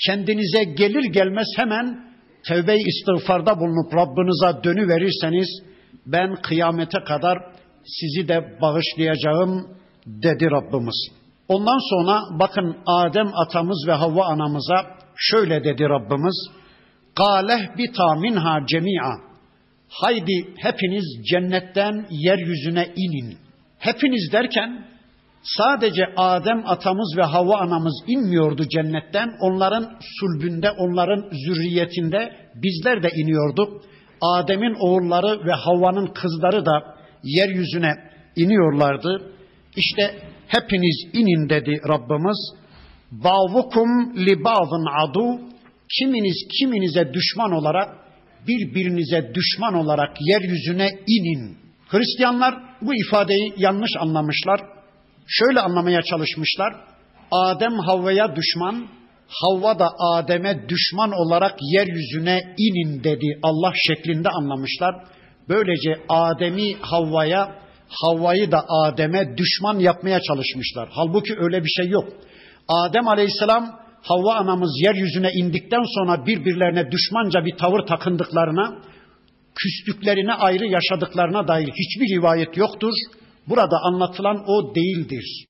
[0.07, 2.14] Kendinize gelir gelmez hemen
[2.49, 5.49] tevbe-i istiğfarda bulunup Rabbinize dönüverirseniz
[6.07, 7.39] ben kıyamete kadar
[7.85, 9.69] sizi de bağışlayacağım
[10.07, 11.09] dedi Rabbimiz.
[11.49, 16.51] Ondan sonra bakın Adem atamız ve Havva anamıza şöyle dedi Rabbimiz.
[17.17, 19.13] Galeh bita minha cemi'a.
[19.89, 23.39] Haydi hepiniz cennetten yeryüzüne inin.
[23.79, 24.87] Hepiniz derken
[25.45, 29.31] sadece Adem atamız ve Havva anamız inmiyordu cennetten.
[29.41, 33.85] Onların sulbünde, onların zürriyetinde bizler de iniyorduk.
[34.21, 37.93] Adem'in oğulları ve Havva'nın kızları da yeryüzüne
[38.37, 39.33] iniyorlardı.
[39.77, 42.53] İşte hepiniz inin dedi Rabbimiz.
[43.11, 45.41] Ba'vukum li ba'dın adu.
[45.99, 47.89] Kiminiz kiminize düşman olarak
[48.49, 51.57] birbirinize düşman olarak yeryüzüne inin.
[51.89, 54.74] Hristiyanlar bu ifadeyi yanlış anlamışlar.
[55.27, 56.75] Şöyle anlamaya çalışmışlar.
[57.31, 58.89] Adem Havva'ya düşman,
[59.29, 63.39] Havva da Adem'e düşman olarak yeryüzüne inin dedi.
[63.43, 64.95] Allah şeklinde anlamışlar.
[65.49, 67.59] Böylece Adem'i Havva'ya,
[67.89, 70.89] Havva'yı da Adem'e düşman yapmaya çalışmışlar.
[70.93, 72.09] Halbuki öyle bir şey yok.
[72.69, 78.79] Adem Aleyhisselam Havva anamız yeryüzüne indikten sonra birbirlerine düşmanca bir tavır takındıklarına,
[79.55, 82.93] küstüklerine ayrı yaşadıklarına dair hiçbir rivayet yoktur.
[83.49, 85.47] Burada anlatılan o değildir.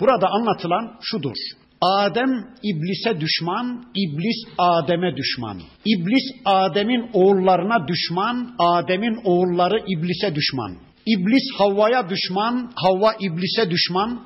[0.00, 1.36] Burada anlatılan şudur.
[1.80, 2.30] Adem
[2.62, 5.60] iblise düşman, iblis Adem'e düşman.
[5.84, 10.76] İblis Adem'in oğullarına düşman, Adem'in oğulları iblise düşman.
[11.06, 14.22] İblis Havva'ya düşman, Havva iblise düşman.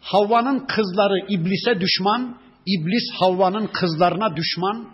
[0.00, 4.88] Havva'nın kızları iblise düşman, iblis Havva'nın kızlarına düşman.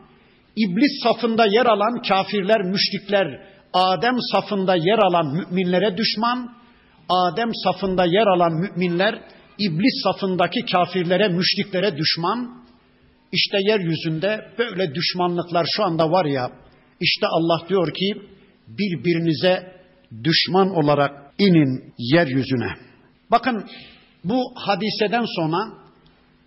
[0.56, 3.40] İblis safında yer alan kafirler, müşrikler,
[3.72, 6.59] Adem safında yer alan müminlere düşman.
[7.10, 9.22] Adem safında yer alan müminler
[9.58, 12.60] iblis safındaki kafirlere, müşriklere düşman.
[13.32, 16.50] İşte yeryüzünde böyle düşmanlıklar şu anda var ya,
[17.00, 18.14] işte Allah diyor ki
[18.68, 19.72] birbirinize
[20.24, 22.74] düşman olarak inin yeryüzüne.
[23.30, 23.64] Bakın
[24.24, 25.58] bu hadiseden sonra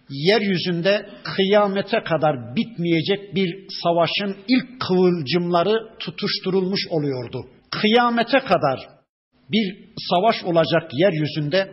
[0.09, 7.45] yeryüzünde kıyamete kadar bitmeyecek bir savaşın ilk kıvılcımları tutuşturulmuş oluyordu.
[7.71, 8.92] Kıyamete kadar
[9.53, 9.77] bir
[10.09, 11.71] savaş olacak yeryüzünde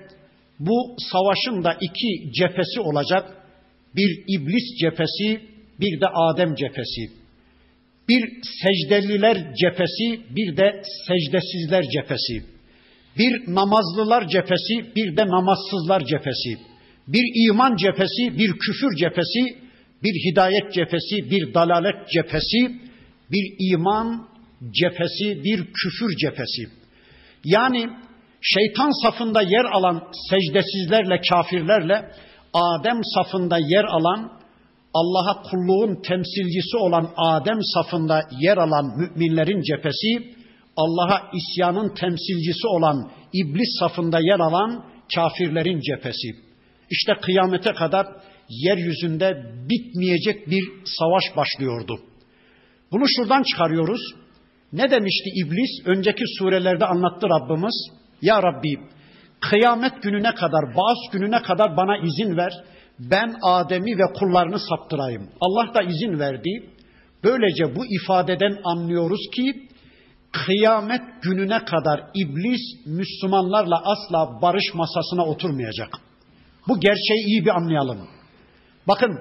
[0.60, 3.36] bu savaşın da iki cephesi olacak.
[3.96, 5.40] Bir iblis cephesi,
[5.80, 7.20] bir de Adem cephesi.
[8.08, 8.24] Bir
[8.62, 12.44] secdeliler cephesi, bir de secdesizler cephesi.
[13.18, 16.58] Bir namazlılar cephesi, bir de namazsızlar cephesi.
[17.08, 19.40] Bir iman cephesi, bir küfür cephesi,
[20.02, 22.80] bir hidayet cephesi, bir dalalet cephesi,
[23.32, 24.28] bir iman
[24.72, 26.79] cephesi, bir küfür cephesi.
[27.44, 27.90] Yani
[28.40, 32.10] şeytan safında yer alan secdesizlerle, kafirlerle
[32.54, 34.40] Adem safında yer alan
[34.94, 40.34] Allah'a kulluğun temsilcisi olan Adem safında yer alan müminlerin cephesi,
[40.76, 46.28] Allah'a isyanın temsilcisi olan iblis safında yer alan kafirlerin cephesi.
[46.90, 48.06] İşte kıyamete kadar
[48.48, 52.00] yeryüzünde bitmeyecek bir savaş başlıyordu.
[52.92, 54.00] Bunu şuradan çıkarıyoruz.
[54.72, 55.86] Ne demişti iblis?
[55.86, 57.90] Önceki surelerde anlattı Rabbimiz.
[58.22, 58.74] Ya Rabbi
[59.40, 62.52] kıyamet gününe kadar, bazı gününe kadar bana izin ver.
[62.98, 65.30] Ben Adem'i ve kullarını saptırayım.
[65.40, 66.70] Allah da izin verdi.
[67.24, 69.68] Böylece bu ifadeden anlıyoruz ki
[70.32, 75.88] kıyamet gününe kadar iblis Müslümanlarla asla barış masasına oturmayacak.
[76.68, 78.08] Bu gerçeği iyi bir anlayalım.
[78.88, 79.18] Bakın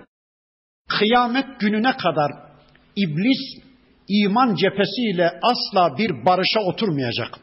[0.89, 2.31] kıyamet gününe kadar
[2.95, 3.68] iblis
[4.10, 7.39] iman cephesiyle asla bir barışa oturmayacak.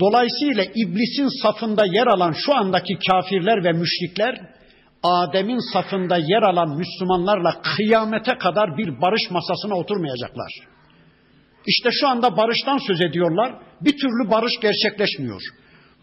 [0.00, 4.40] Dolayısıyla iblisin safında yer alan şu andaki kafirler ve müşrikler
[5.02, 10.52] Adem'in safında yer alan Müslümanlarla kıyamete kadar bir barış masasına oturmayacaklar.
[11.66, 13.54] İşte şu anda barıştan söz ediyorlar.
[13.80, 15.42] Bir türlü barış gerçekleşmiyor.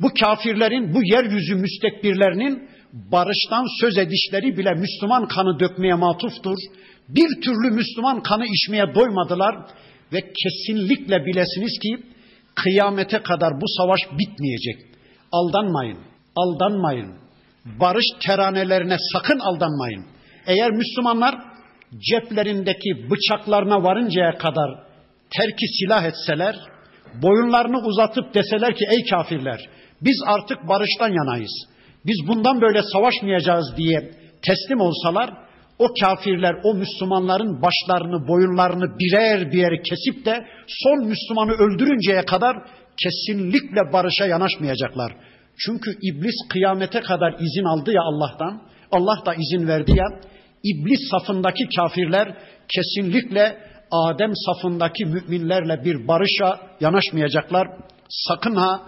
[0.01, 6.57] Bu kafirlerin, bu yeryüzü müstekbirlerinin barıştan söz edişleri bile Müslüman kanı dökmeye matuftur.
[7.09, 9.55] Bir türlü Müslüman kanı içmeye doymadılar
[10.13, 12.03] ve kesinlikle bilesiniz ki
[12.55, 14.75] kıyamete kadar bu savaş bitmeyecek.
[15.31, 15.97] Aldanmayın,
[16.35, 17.13] aldanmayın.
[17.65, 20.05] Barış teranelerine sakın aldanmayın.
[20.47, 21.35] Eğer Müslümanlar
[22.11, 24.69] ceplerindeki bıçaklarına varıncaya kadar
[25.29, 26.55] terki silah etseler,
[27.21, 29.69] boyunlarını uzatıp deseler ki ey kafirler
[30.01, 31.51] biz artık barıştan yanayız.
[32.05, 35.46] Biz bundan böyle savaşmayacağız diye teslim olsalar
[35.79, 42.57] o kafirler o Müslümanların başlarını boyunlarını birer birer kesip de son Müslümanı öldürünceye kadar
[43.03, 45.15] kesinlikle barışa yanaşmayacaklar.
[45.57, 48.61] Çünkü iblis kıyamete kadar izin aldı ya Allah'tan.
[48.91, 50.05] Allah da izin verdi ya.
[50.63, 52.37] İblis safındaki kafirler
[52.75, 53.57] kesinlikle
[53.91, 57.67] Adem safındaki müminlerle bir barışa yanaşmayacaklar.
[58.09, 58.81] Sakın ha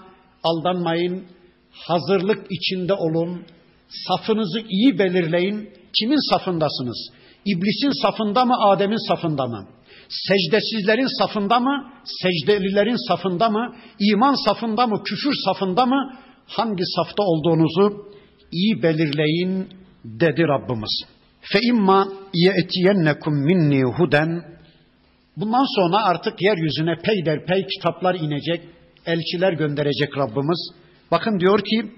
[0.44, 1.26] aldanmayın.
[1.72, 3.46] Hazırlık içinde olun.
[3.90, 5.70] Safınızı iyi belirleyin.
[6.00, 7.10] Kimin safındasınız?
[7.46, 9.68] İblisin safında mı, Adem'in safında mı?
[10.10, 16.14] Secdesizlerin safında mı, secdelilerin safında mı, iman safında mı, küfür safında mı,
[16.48, 18.06] hangi safta olduğunuzu
[18.52, 19.68] iyi belirleyin
[20.04, 21.02] dedi Rabbimiz.
[21.42, 24.60] Fe imma ye'tiyennekum minni huden
[25.38, 28.62] Bundan sonra artık yeryüzüne peyderpey kitaplar inecek,
[29.06, 30.72] elçiler gönderecek Rabbimiz.
[31.12, 31.92] Bakın diyor ki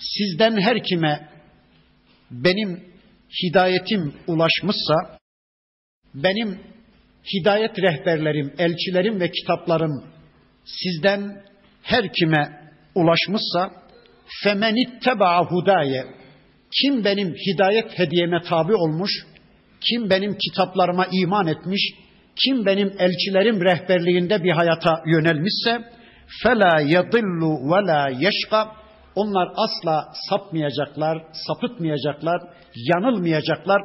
[0.00, 1.28] sizden her kime
[2.30, 2.84] benim
[3.42, 4.94] hidayetim ulaşmışsa
[6.14, 6.60] benim
[7.34, 10.04] hidayet rehberlerim, elçilerim ve kitaplarım
[10.64, 11.42] sizden
[11.82, 12.60] her kime
[12.94, 13.70] ulaşmışsa
[14.42, 16.04] femenitteba'a hudaye
[16.82, 19.10] kim benim hidayet hediyeme tabi olmuş,
[19.80, 21.80] kim benim kitaplarıma iman etmiş,
[22.44, 25.84] kim benim elçilerim rehberliğinde bir hayata yönelmişse
[26.42, 28.79] fela yadillu ve la yeşka
[29.15, 32.41] onlar asla sapmayacaklar, sapıtmayacaklar,
[32.75, 33.81] yanılmayacaklar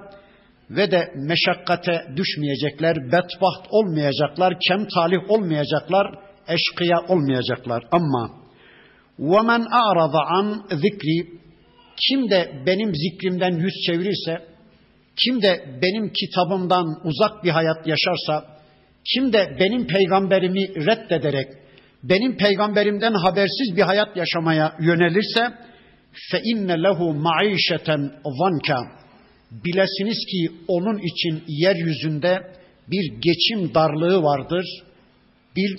[0.70, 6.06] ve de meşakkate düşmeyecekler, bedbaht olmayacaklar, kem talih olmayacaklar,
[6.48, 7.82] eşkıya olmayacaklar.
[7.92, 8.40] Ama
[9.18, 11.40] وَمَنْ أَعْرَضَ عَنْ zikri
[12.08, 14.46] Kim de benim zikrimden yüz çevirirse,
[15.24, 18.44] kim de benim kitabımdan uzak bir hayat yaşarsa,
[19.14, 21.48] kim de benim peygamberimi reddederek,
[22.09, 25.53] benim peygamberimden habersiz bir hayat yaşamaya yönelirse,
[26.31, 28.77] fe inne lehu maişeten zanka.
[29.51, 32.39] Bilesiniz ki onun için yeryüzünde
[32.87, 34.65] bir geçim darlığı vardır,
[35.55, 35.77] bir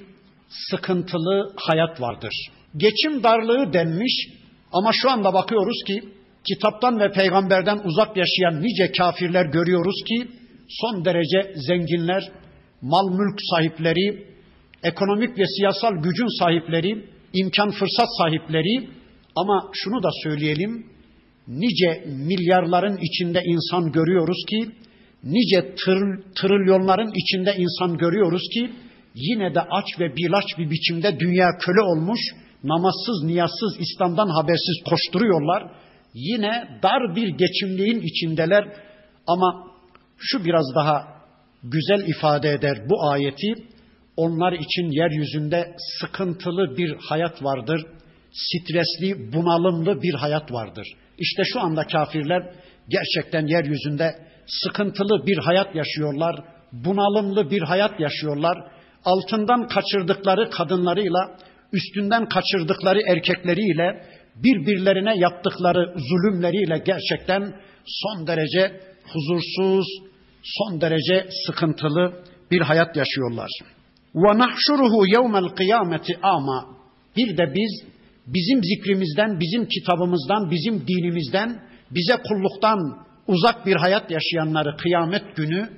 [0.71, 2.35] sıkıntılı hayat vardır.
[2.77, 4.29] Geçim darlığı denmiş
[4.73, 6.01] ama şu anda bakıyoruz ki
[6.49, 10.29] kitaptan ve peygamberden uzak yaşayan nice kafirler görüyoruz ki
[10.69, 12.31] son derece zenginler,
[12.83, 14.36] mal mülk sahipleri,
[14.83, 18.89] ekonomik ve siyasal gücün sahipleri, imkan fırsat sahipleri
[19.37, 20.87] ama şunu da söyleyelim,
[21.49, 24.71] nice milyarların içinde insan görüyoruz ki,
[25.25, 25.99] nice tır,
[26.35, 28.71] trilyonların içinde insan görüyoruz ki,
[29.15, 32.21] yine de aç ve bilaç bir biçimde dünya köle olmuş,
[32.65, 35.71] namazsız, niyazsız, İslam'dan habersiz koşturuyorlar.
[36.15, 38.65] Yine dar bir geçimliğin içindeler
[39.27, 39.67] ama
[40.19, 41.05] şu biraz daha
[41.63, 43.55] güzel ifade eder bu ayeti.
[44.17, 47.87] Onlar için yeryüzünde sıkıntılı bir hayat vardır.
[48.33, 50.87] Stresli, bunalımlı bir hayat vardır.
[51.19, 52.43] İşte şu anda kafirler
[52.89, 54.15] gerçekten yeryüzünde
[54.47, 56.45] sıkıntılı bir hayat yaşıyorlar.
[56.73, 58.59] Bunalımlı bir hayat yaşıyorlar.
[59.05, 61.37] Altından kaçırdıkları kadınlarıyla,
[61.73, 64.05] üstünden kaçırdıkları erkekleriyle,
[64.37, 68.81] birbirlerine yaptıkları zulümleriyle gerçekten son derece
[69.13, 69.87] huzursuz,
[70.43, 73.51] son derece sıkıntılı bir hayat yaşıyorlar.
[74.17, 76.67] Ve nahşuruhu yevmel kıyameti ama
[77.17, 77.97] bir de biz
[78.27, 82.79] bizim zikrimizden, bizim kitabımızdan, bizim dinimizden, bize kulluktan
[83.27, 85.69] uzak bir hayat yaşayanları kıyamet günü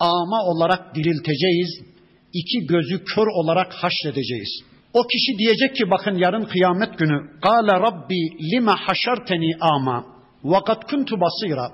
[0.00, 1.90] ama olarak dirilteceğiz.
[2.32, 4.62] iki gözü kör olarak haşredeceğiz.
[4.92, 8.20] O kişi diyecek ki bakın yarın kıyamet günü Kale Rabbi
[8.52, 10.04] lima haşarteni ama
[10.44, 11.72] ve kad kuntu basira.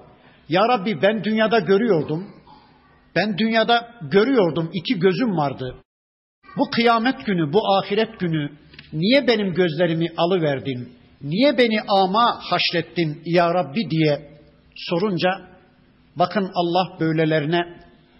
[0.48, 2.26] Ya Rabbi ben dünyada görüyordum.
[3.16, 5.76] Ben dünyada görüyordum iki gözüm vardı.
[6.56, 8.50] Bu kıyamet günü, bu ahiret günü
[8.92, 10.92] niye benim gözlerimi alıverdin?
[11.22, 14.30] Niye beni ama haşrettin ya Rabbi diye
[14.76, 15.30] sorunca
[16.16, 17.60] bakın Allah böylelerine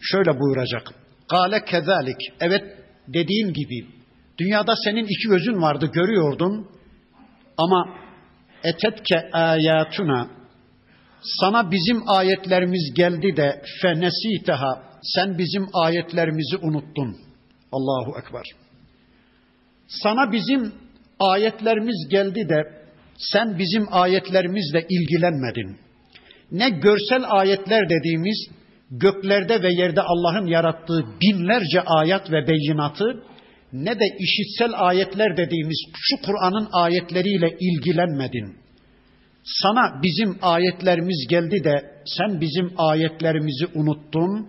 [0.01, 0.95] şöyle buyuracak.
[1.29, 2.17] Kale kezalik.
[2.41, 2.65] Evet
[3.09, 3.87] dediğin gibi
[4.39, 6.67] dünyada senin iki gözün vardı görüyordun
[7.59, 7.99] ama
[8.65, 10.29] etetke ayatuna
[11.23, 17.26] sana bizim ayetlerimiz geldi de fenesiteha sen bizim ayetlerimizi unuttun.
[17.77, 18.47] Allahu Ekber.
[19.89, 20.73] Sana bizim
[21.19, 22.63] ayetlerimiz geldi de
[23.17, 25.77] sen bizim ayetlerimizle ilgilenmedin.
[26.53, 28.49] Ne görsel ayetler dediğimiz
[28.91, 33.23] göklerde ve yerde Allah'ın yarattığı binlerce ayet ve beyinatı
[33.73, 38.57] ne de işitsel ayetler dediğimiz şu Kur'an'ın ayetleriyle ilgilenmedin.
[39.45, 44.49] Sana bizim ayetlerimiz geldi de sen bizim ayetlerimizi unuttun.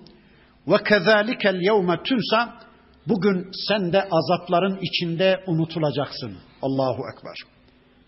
[0.68, 2.67] Ve kezalikel yevme tunsa
[3.10, 6.38] bugün sen de azapların içinde unutulacaksın.
[6.62, 7.38] Allahu Ekber.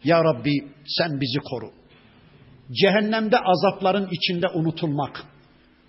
[0.04, 0.54] Ya Rabbi
[0.88, 1.72] sen bizi koru.
[2.72, 5.24] Cehennemde azapların içinde unutulmak,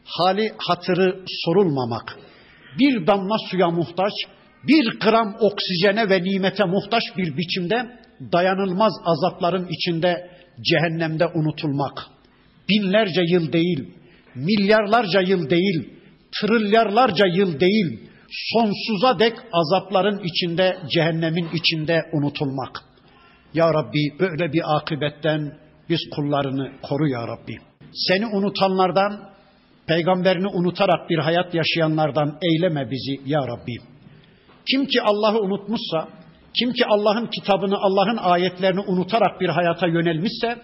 [0.04, 2.18] hali hatırı sorulmamak,
[2.78, 4.12] bir damla suya muhtaç,
[4.68, 7.98] bir gram oksijene ve nimete muhtaç bir biçimde
[8.32, 10.30] dayanılmaz azapların içinde
[10.60, 12.06] cehennemde unutulmak.
[12.68, 13.94] Binlerce yıl değil,
[14.34, 15.90] milyarlarca yıl değil,
[16.40, 22.84] trilyarlarca yıl değil, sonsuza dek azapların içinde, cehennemin içinde unutulmak.
[23.54, 25.58] Ya Rabbi böyle bir akıbetten
[25.88, 27.58] biz kullarını koru ya Rabbi.
[27.92, 29.30] Seni unutanlardan,
[29.86, 33.76] peygamberini unutarak bir hayat yaşayanlardan eyleme bizi ya Rabbi.
[34.70, 36.08] Kim ki Allah'ı unutmuşsa,
[36.58, 40.58] kim ki Allah'ın kitabını, Allah'ın ayetlerini unutarak bir hayata yönelmişse,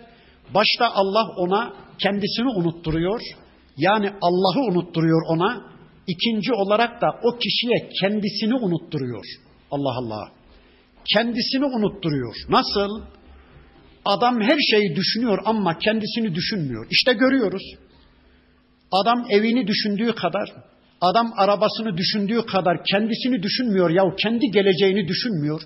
[0.55, 3.21] başta Allah ona kendisini unutturuyor.
[3.77, 5.76] Yani Allah'ı unutturuyor ona.
[6.07, 9.25] İkinci olarak da o kişiye kendisini unutturuyor.
[9.71, 10.31] Allah Allah.
[11.15, 12.35] Kendisini unutturuyor.
[12.49, 13.03] Nasıl?
[14.05, 16.87] Adam her şeyi düşünüyor ama kendisini düşünmüyor.
[16.91, 17.63] İşte görüyoruz.
[18.93, 20.53] Adam evini düşündüğü kadar,
[21.01, 25.63] adam arabasını düşündüğü kadar kendisini düşünmüyor ya kendi geleceğini düşünmüyor.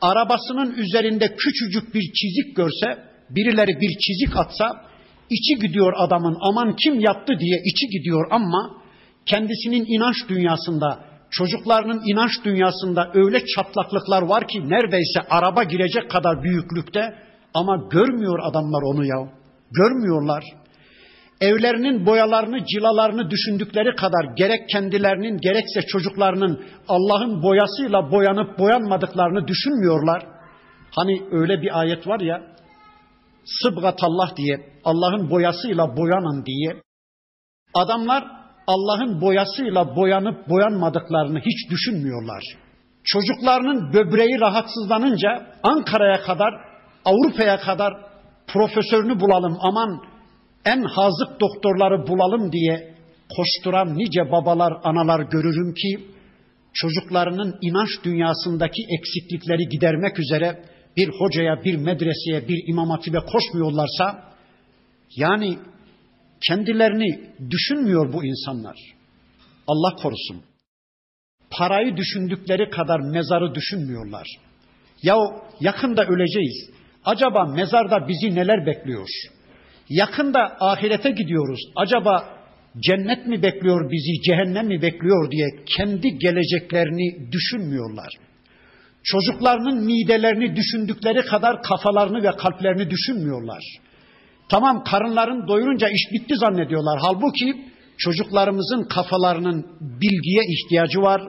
[0.00, 4.90] Arabasının üzerinde küçücük bir çizik görse, birileri bir çizik atsa
[5.30, 8.79] içi gidiyor adamın aman kim yaptı diye içi gidiyor ama
[9.26, 17.14] kendisinin inanç dünyasında, çocuklarının inanç dünyasında öyle çatlaklıklar var ki neredeyse araba girecek kadar büyüklükte
[17.54, 19.32] ama görmüyor adamlar onu ya.
[19.70, 20.44] Görmüyorlar.
[21.40, 30.26] Evlerinin boyalarını, cilalarını düşündükleri kadar gerek kendilerinin gerekse çocuklarının Allah'ın boyasıyla boyanıp boyanmadıklarını düşünmüyorlar.
[30.96, 32.42] Hani öyle bir ayet var ya,
[33.44, 36.82] Sıbgatallah diye, Allah'ın boyasıyla boyanın diye.
[37.74, 38.39] Adamlar
[38.72, 42.44] Allah'ın boyasıyla boyanıp boyanmadıklarını hiç düşünmüyorlar.
[43.04, 46.54] Çocuklarının böbreği rahatsızlanınca Ankara'ya kadar,
[47.04, 47.92] Avrupa'ya kadar
[48.46, 50.02] profesörünü bulalım aman
[50.64, 52.94] en hazık doktorları bulalım diye
[53.36, 56.06] koşturan nice babalar, analar görürüm ki
[56.72, 60.62] çocuklarının inanç dünyasındaki eksiklikleri gidermek üzere
[60.96, 64.22] bir hocaya, bir medreseye, bir imam hatibe koşmuyorlarsa
[65.16, 65.58] yani
[66.48, 68.76] kendilerini düşünmüyor bu insanlar.
[69.66, 70.42] Allah korusun.
[71.50, 74.26] Parayı düşündükleri kadar mezarı düşünmüyorlar.
[75.02, 75.16] Ya
[75.60, 76.70] yakında öleceğiz.
[77.04, 79.08] Acaba mezarda bizi neler bekliyor?
[79.88, 81.60] Yakında ahirete gidiyoruz.
[81.76, 82.40] Acaba
[82.78, 88.12] cennet mi bekliyor bizi, cehennem mi bekliyor diye kendi geleceklerini düşünmüyorlar.
[89.02, 93.62] Çocuklarının midelerini düşündükleri kadar kafalarını ve kalplerini düşünmüyorlar.
[94.50, 96.98] Tamam karınların doyurunca iş bitti zannediyorlar.
[97.02, 97.64] Halbuki
[97.98, 101.22] çocuklarımızın kafalarının bilgiye ihtiyacı var.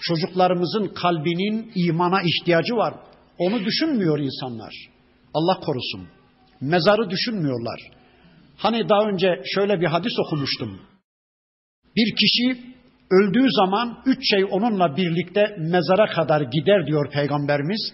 [0.00, 2.94] Çocuklarımızın kalbinin imana ihtiyacı var.
[3.38, 4.74] Onu düşünmüyor insanlar.
[5.34, 6.08] Allah korusun.
[6.60, 7.80] Mezarı düşünmüyorlar.
[8.56, 10.80] Hani daha önce şöyle bir hadis okumuştum.
[11.96, 12.70] Bir kişi
[13.10, 17.92] öldüğü zaman üç şey onunla birlikte mezara kadar gider diyor Peygamberimiz.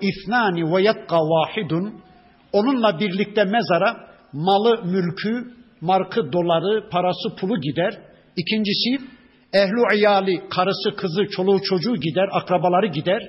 [0.00, 2.02] İthnani ve yabqa vahidun.
[2.52, 3.96] Onunla birlikte mezara
[4.32, 7.98] malı, mülkü, markı, doları, parası, pulu gider.
[8.36, 9.12] İkincisi
[9.52, 13.22] ehlu iyali, karısı, kızı, çoluğu, çocuğu gider, akrabaları gider.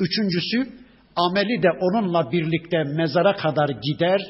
[0.00, 0.72] Üçüncüsü
[1.16, 4.20] ameli de onunla birlikte mezara kadar gider.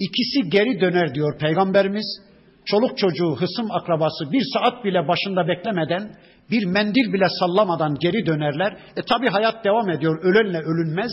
[0.00, 2.20] İkisi geri döner diyor Peygamberimiz.
[2.64, 6.14] Çoluk çocuğu, hısım akrabası bir saat bile başında beklemeden,
[6.50, 8.76] bir mendil bile sallamadan geri dönerler.
[8.96, 11.10] E tabi hayat devam ediyor, ölenle ölünmez.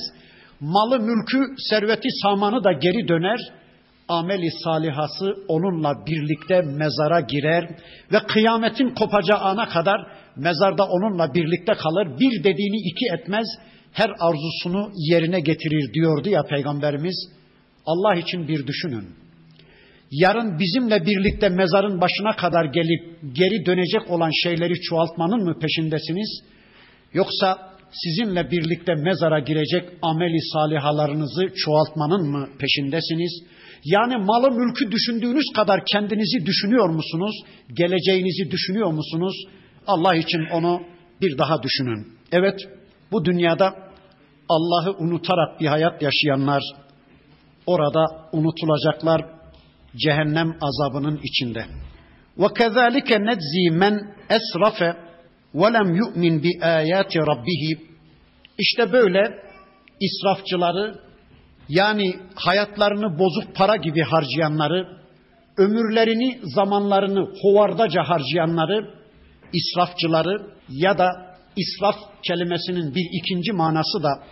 [0.59, 3.39] Malı, mülkü, serveti, samanı da geri döner.
[4.07, 7.69] Ameli salihası onunla birlikte mezara girer
[8.11, 12.19] ve kıyametin kopacağı ana kadar mezarda onunla birlikte kalır.
[12.19, 13.47] Bir dediğini iki etmez,
[13.93, 17.29] her arzusunu yerine getirir diyordu ya Peygamberimiz.
[17.85, 19.05] Allah için bir düşünün.
[20.11, 26.43] Yarın bizimle birlikte mezarın başına kadar gelip geri dönecek olan şeyleri çoğaltmanın mı peşindesiniz?
[27.13, 33.43] Yoksa sizinle birlikte mezara girecek ameli salihalarınızı çoğaltmanın mı peşindesiniz?
[33.85, 37.35] Yani malı mülkü düşündüğünüz kadar kendinizi düşünüyor musunuz?
[37.73, 39.35] Geleceğinizi düşünüyor musunuz?
[39.87, 40.81] Allah için onu
[41.21, 42.07] bir daha düşünün.
[42.31, 42.59] Evet,
[43.11, 43.73] bu dünyada
[44.49, 46.63] Allah'ı unutarak bir hayat yaşayanlar
[47.65, 49.25] orada unutulacaklar
[49.95, 51.65] cehennem azabının içinde.
[52.37, 55.06] Ve kezalike nedzi men esrafe
[55.53, 57.79] yu'min bi ayati rabbih.
[58.57, 59.43] İşte böyle
[60.01, 60.95] israfçıları
[61.69, 64.87] yani hayatlarını bozuk para gibi harcayanları,
[65.57, 68.93] ömürlerini, zamanlarını hovardaca harcayanları,
[69.53, 71.09] israfçıları ya da
[71.57, 71.95] israf
[72.27, 74.23] kelimesinin bir ikinci manası da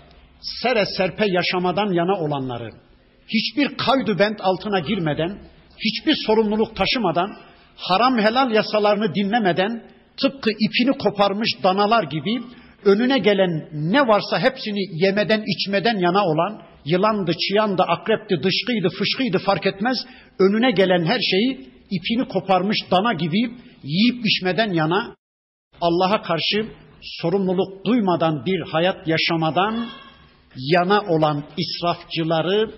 [0.41, 2.70] sere serpe yaşamadan yana olanları,
[3.28, 5.39] hiçbir kaydu bent altına girmeden,
[5.78, 7.36] hiçbir sorumluluk taşımadan,
[7.78, 9.84] haram helal yasalarını dinlemeden,
[10.22, 12.41] tıpkı ipini koparmış danalar gibi
[12.86, 19.66] önüne gelen ne varsa hepsini yemeden içmeden yana olan, yılandı, çıyandı, akrepti, dışkıydı, fışkıydı fark
[19.66, 19.97] etmez,
[20.39, 23.51] önüne gelen her şeyi ipini koparmış dana gibi
[23.84, 25.16] yiyip içmeden yana,
[25.82, 26.66] Allah'a karşı
[27.01, 29.88] sorumluluk duymadan bir hayat yaşamadan
[30.55, 32.72] yana olan israfçıları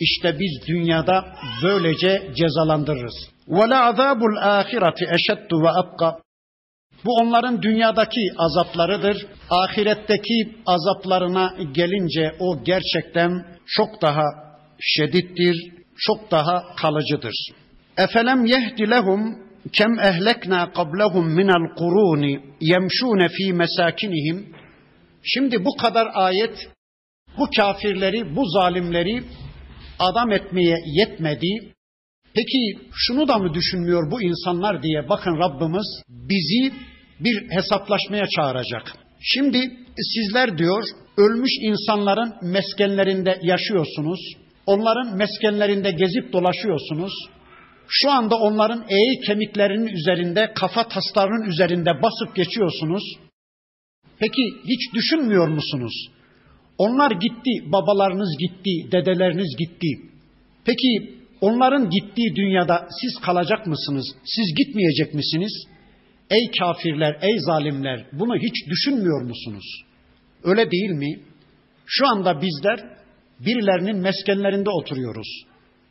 [0.00, 3.14] işte biz dünyada böylece cezalandırırız.
[3.48, 6.18] Ve la azabul ahireti eşeddu ve abqa.
[7.04, 9.26] Bu onların dünyadaki azaplarıdır.
[9.50, 14.22] Ahiretteki azaplarına gelince o gerçekten çok daha
[14.80, 17.34] şedittir, çok daha kalıcıdır.
[17.98, 24.56] Efelem yehdi lehum kem ehlekna qablahum minel kuruni yemşune fi mesakinihim.
[25.22, 26.68] Şimdi bu kadar ayet
[27.38, 29.22] bu kafirleri, bu zalimleri
[29.98, 31.75] adam etmeye yetmedi.
[32.36, 36.72] Peki şunu da mı düşünmüyor bu insanlar diye bakın Rabbimiz bizi
[37.20, 38.92] bir hesaplaşmaya çağıracak.
[39.22, 39.58] Şimdi
[40.14, 40.84] sizler diyor
[41.16, 44.20] ölmüş insanların meskenlerinde yaşıyorsunuz.
[44.66, 47.12] Onların meskenlerinde gezip dolaşıyorsunuz.
[47.88, 53.02] Şu anda onların eği kemiklerinin üzerinde, kafa taslarının üzerinde basıp geçiyorsunuz.
[54.18, 56.08] Peki hiç düşünmüyor musunuz?
[56.78, 59.88] Onlar gitti, babalarınız gitti, dedeleriniz gitti.
[60.64, 64.06] Peki onların gittiği dünyada siz kalacak mısınız?
[64.24, 65.52] Siz gitmeyecek misiniz?
[66.30, 69.84] Ey kafirler, ey zalimler bunu hiç düşünmüyor musunuz?
[70.44, 71.20] Öyle değil mi?
[71.86, 72.80] Şu anda bizler
[73.40, 75.28] birilerinin meskenlerinde oturuyoruz.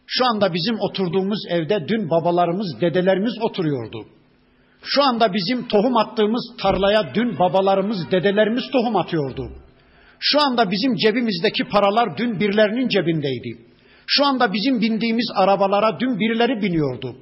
[0.08, 4.06] Şu anda bizim oturduğumuz evde dün babalarımız, dedelerimiz oturuyordu.
[4.84, 9.52] Şu anda bizim tohum attığımız tarlaya dün babalarımız, dedelerimiz tohum atıyordu.
[10.20, 13.66] Şu anda bizim cebimizdeki paralar dün birilerinin cebindeydi.
[14.08, 17.16] Şu anda bizim bindiğimiz arabalara dün birileri biniyordu.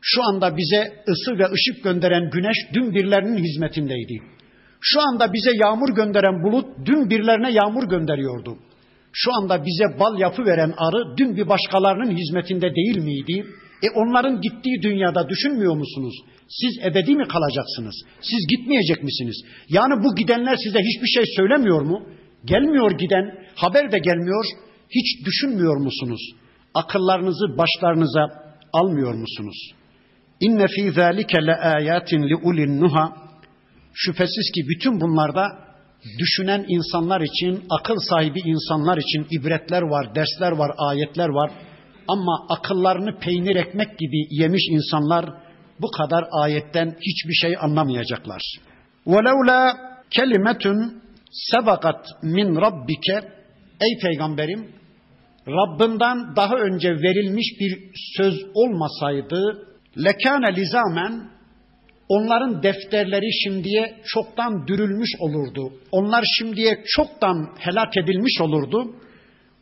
[0.00, 4.22] Şu anda bize ısı ve ışık gönderen güneş dün birilerinin hizmetindeydi.
[4.80, 8.58] Şu anda bize yağmur gönderen bulut dün birilerine yağmur gönderiyordu.
[9.12, 13.46] Şu anda bize bal yapı veren arı dün bir başkalarının hizmetinde değil miydi?
[13.82, 16.14] E onların gittiği dünyada düşünmüyor musunuz?
[16.48, 17.94] Siz ebedi mi kalacaksınız?
[18.20, 19.36] Siz gitmeyecek misiniz?
[19.68, 22.02] Yani bu gidenler size hiçbir şey söylemiyor mu?
[22.44, 24.44] Gelmiyor giden, haber de gelmiyor
[24.89, 26.21] Hiç düşünmüyor musunuz?
[26.73, 28.27] Akıllarınızı başlarınıza
[28.73, 29.71] almıyor musunuz?
[30.39, 33.17] İnne fî zâlike le âyâtin li ulin nuha.
[33.93, 35.65] Şüphesiz ki bütün bunlarda
[36.19, 41.51] düşünen insanlar için, akıl sahibi insanlar için ibretler var, dersler var, ayetler var.
[42.07, 45.25] Ama akıllarını peynir ekmek gibi yemiş insanlar
[45.81, 48.41] bu kadar ayetten hiçbir şey anlamayacaklar.
[49.07, 49.77] وَلَوْلَا
[50.11, 51.01] kelimetun
[51.31, 53.35] sebakat min rabbike
[53.81, 54.71] Ey peygamberim
[55.48, 59.66] Rabbinden daha önce verilmiş bir söz olmasaydı
[60.04, 61.30] lekane lizamen
[62.08, 65.72] onların defterleri şimdiye çoktan dürülmüş olurdu.
[65.92, 68.94] Onlar şimdiye çoktan helak edilmiş olurdu.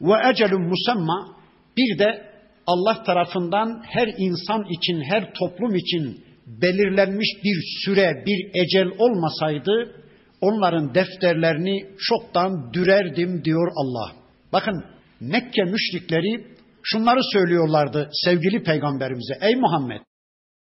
[0.01, 1.37] Ve ecelun musamma
[1.77, 2.29] bir de
[2.67, 9.95] Allah tarafından her insan için, her toplum için belirlenmiş bir süre, bir ecel olmasaydı
[10.41, 14.13] onların defterlerini çoktan dürerdim diyor Allah.
[14.53, 14.85] Bakın
[15.21, 16.47] Mekke müşrikleri
[16.83, 19.35] şunları söylüyorlardı sevgili peygamberimize.
[19.41, 20.01] Ey Muhammed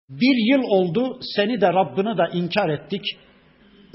[0.08, 3.02] bir yıl oldu seni de Rabbini de inkar ettik.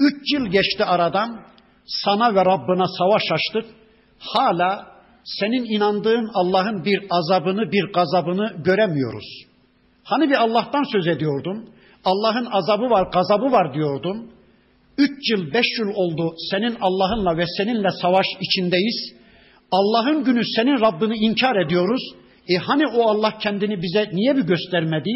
[0.00, 1.40] Üç yıl geçti aradan
[1.86, 3.64] sana ve Rabbına savaş açtık.
[4.18, 4.86] Hala
[5.24, 9.26] senin inandığın Allah'ın bir azabını, bir gazabını göremiyoruz.
[10.04, 11.70] Hani bir Allah'tan söz ediyordun,
[12.04, 14.30] Allah'ın azabı var, gazabı var diyordun.
[14.98, 19.19] Üç yıl, beş yıl oldu senin Allah'ınla ve seninle savaş içindeyiz.
[19.72, 22.02] Allah'ın günü senin Rabbini inkar ediyoruz.
[22.48, 25.10] E hani o Allah kendini bize niye bir göstermedi?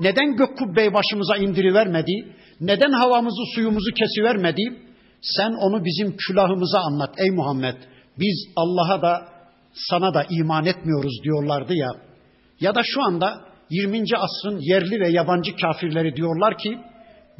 [0.00, 2.34] Neden gök kubbeyi başımıza indirivermedi?
[2.60, 4.62] Neden havamızı suyumuzu kesivermedi?
[5.22, 7.76] Sen onu bizim külahımıza anlat ey Muhammed.
[8.18, 9.28] Biz Allah'a da
[9.74, 11.88] sana da iman etmiyoruz diyorlardı ya.
[12.60, 13.40] Ya da şu anda
[13.70, 14.04] 20.
[14.16, 16.78] asrın yerli ve yabancı kafirleri diyorlar ki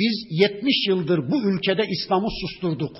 [0.01, 2.97] biz 70 yıldır bu ülkede İslam'ı susturduk.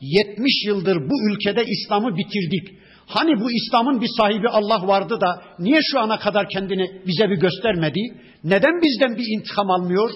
[0.00, 2.78] 70 yıldır bu ülkede İslam'ı bitirdik.
[3.06, 7.36] Hani bu İslam'ın bir sahibi Allah vardı da niye şu ana kadar kendini bize bir
[7.36, 8.00] göstermedi?
[8.44, 10.10] Neden bizden bir intikam almıyor?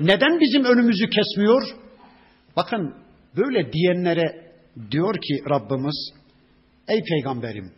[0.00, 1.62] Neden bizim önümüzü kesmiyor?
[2.56, 2.94] Bakın
[3.36, 4.52] böyle diyenlere
[4.90, 6.12] diyor ki Rabbimiz,
[6.88, 7.72] ey peygamberim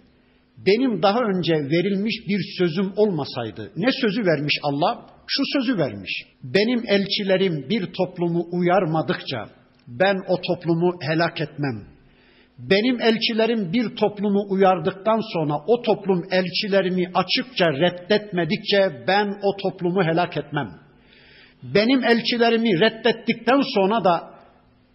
[0.66, 5.06] benim daha önce verilmiş bir sözüm olmasaydı, ne sözü vermiş Allah?
[5.26, 6.10] Şu sözü vermiş.
[6.42, 9.57] Benim elçilerim bir toplumu uyarmadıkça
[9.88, 11.84] ben o toplumu helak etmem.
[12.58, 20.36] Benim elçilerim bir toplumu uyardıktan sonra o toplum elçilerimi açıkça reddetmedikçe ben o toplumu helak
[20.36, 20.70] etmem.
[21.62, 24.30] Benim elçilerimi reddettikten sonra da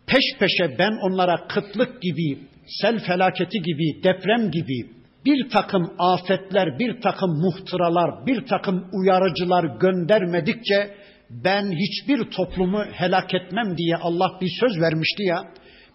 [0.08, 2.40] peş peşe ben onlara kıtlık gibi,
[2.82, 10.96] sel felaketi gibi, deprem gibi bir takım afetler, bir takım muhtıralar, bir takım uyarıcılar göndermedikçe
[11.44, 15.44] ben hiçbir toplumu helak etmem diye Allah bir söz vermişti ya.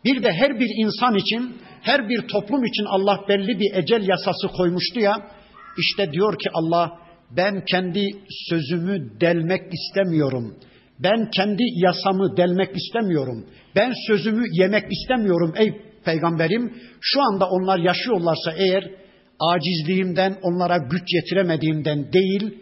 [0.05, 4.49] Bir de her bir insan için, her bir toplum için Allah belli bir ecel yasası
[4.57, 5.31] koymuştu ya.
[5.79, 6.99] İşte diyor ki Allah
[7.37, 8.07] ben kendi
[8.51, 10.57] sözümü delmek istemiyorum.
[10.99, 13.47] Ben kendi yasamı delmek istemiyorum.
[13.77, 15.73] Ben sözümü yemek istemiyorum ey
[16.05, 16.75] peygamberim.
[17.01, 18.91] Şu anda onlar yaşıyorlarsa eğer
[19.41, 22.55] acizliğimden onlara güç yetiremediğimden değil,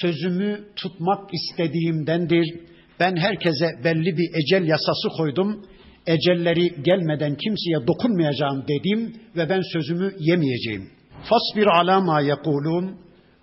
[0.00, 2.60] sözümü tutmak istediğimdendir.
[3.00, 5.66] Ben herkese belli bir ecel yasası koydum.
[6.06, 10.90] Ecelleri gelmeden kimseye dokunmayacağım dedim ve ben sözümü yemeyeceğim.
[11.22, 12.96] Fasbir ala ma yekulun.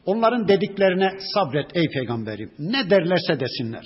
[0.05, 2.51] Onların dediklerine sabret ey peygamberim.
[2.59, 3.85] Ne derlerse desinler.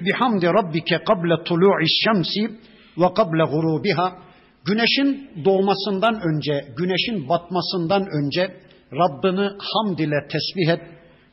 [0.00, 2.50] Bihamdi rabbike kable tulu'i şemsi
[2.98, 4.18] ve kable gurubiha.
[4.64, 10.80] Güneşin doğmasından önce, güneşin batmasından önce Rabbini hamd ile tesbih et,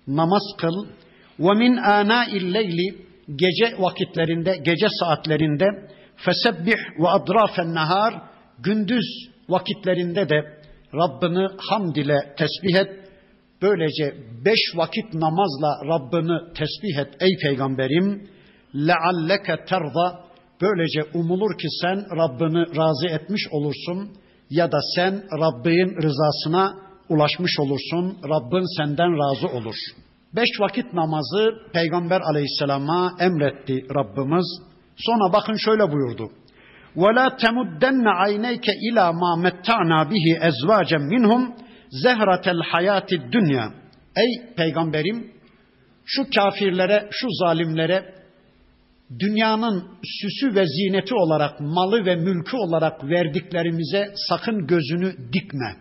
[0.08, 0.88] namaz kıl.
[1.40, 5.66] Ve min ana'il leyli gece vakitlerinde, gece saatlerinde
[6.16, 8.14] fesebbih ve adrafen nahar
[8.60, 10.60] gündüz vakitlerinde de
[10.94, 13.06] Rabbini hamd ile tesbih et.
[13.62, 18.30] Böylece beş vakit namazla Rabbini tesbih et ey peygamberim.
[18.76, 20.26] Lealleke terza
[20.62, 24.18] böylece umulur ki sen Rabbini razı etmiş olursun
[24.50, 28.19] ya da sen Rabbin rızasına ulaşmış olursun.
[28.25, 29.75] Rabbin senden razı olur.
[30.37, 34.47] Beş vakit namazı Peygamber aleyhisselama emretti Rabbimiz.
[34.97, 36.31] Sonra bakın şöyle buyurdu.
[36.97, 41.43] وَلَا تَمُدَّنَّ عَيْنَيْكَ اِلَى مَا مَتَّعْنَا بِهِ اَزْوَاجًا مِنْهُمْ
[42.05, 43.71] زَهْرَةَ الْحَيَاتِ الدُّنْيَا
[44.17, 45.31] Ey peygamberim
[46.05, 48.15] şu kafirlere, şu zalimlere
[49.19, 49.85] dünyanın
[50.21, 55.77] süsü ve zineti olarak, malı ve mülkü olarak verdiklerimize sakın gözünü dikme.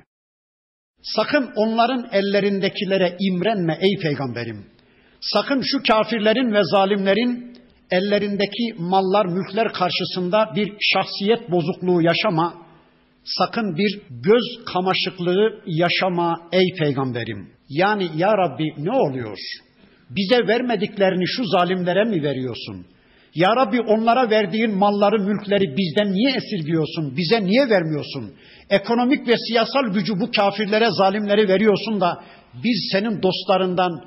[1.05, 4.67] Sakın onların ellerindekileri imrenme ey peygamberim.
[5.21, 7.57] Sakın şu kafirlerin ve zalimlerin
[7.91, 12.55] ellerindeki mallar, mülkler karşısında bir şahsiyet bozukluğu yaşama.
[13.25, 17.49] Sakın bir göz kamaşıklığı yaşama ey peygamberim.
[17.69, 19.39] Yani ya Rabbi ne oluyor?
[20.11, 22.87] Bize vermediklerini şu zalimlere mi veriyorsun?
[23.35, 27.17] Ya Rabbi onlara verdiğin malları, mülkleri bizden niye esirgiyorsun?
[27.17, 28.35] Bize niye vermiyorsun?
[28.71, 32.25] Ekonomik ve siyasal gücü bu kafirlere, zalimlere veriyorsun da
[32.65, 34.05] biz senin dostlarından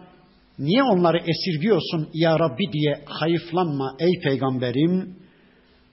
[0.59, 5.15] niye onları esirgiyorsun ya Rabbi diye hayıflanma ey peygamberim.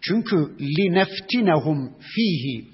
[0.01, 2.65] Çünkü lineftinehum fihi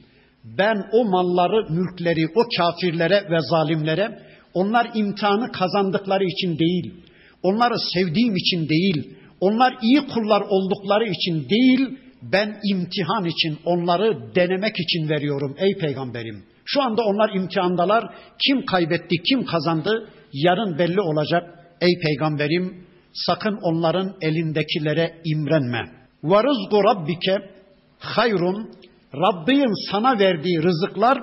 [0.45, 4.19] ben o malları, mülkleri o kafirlere ve zalimlere
[4.55, 6.95] onlar imtihanı kazandıkları için değil,
[7.43, 14.75] onları sevdiğim için değil, onlar iyi kullar oldukları için değil, ben imtihan için, onları denemek
[14.79, 16.45] için veriyorum ey peygamberim.
[16.65, 18.15] Şu anda onlar imtihandalar.
[18.47, 21.43] Kim kaybetti, kim kazandı yarın belli olacak
[21.81, 22.87] ey peygamberim.
[23.13, 25.91] Sakın onların elindekilere imrenme.
[26.25, 26.43] Ve
[26.85, 27.51] rabbike
[27.99, 28.71] hayrun.
[29.15, 31.19] Rabbin sana verdiği rızıklar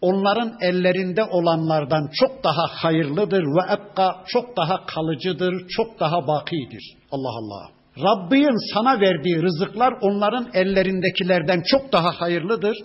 [0.00, 6.96] onların ellerinde olanlardan çok daha hayırlıdır ve ekka çok daha kalıcıdır, çok daha bakidir.
[7.10, 7.70] Allah Allah.
[7.98, 12.76] Rabbin sana verdiği rızıklar onların ellerindekilerden çok daha hayırlıdır,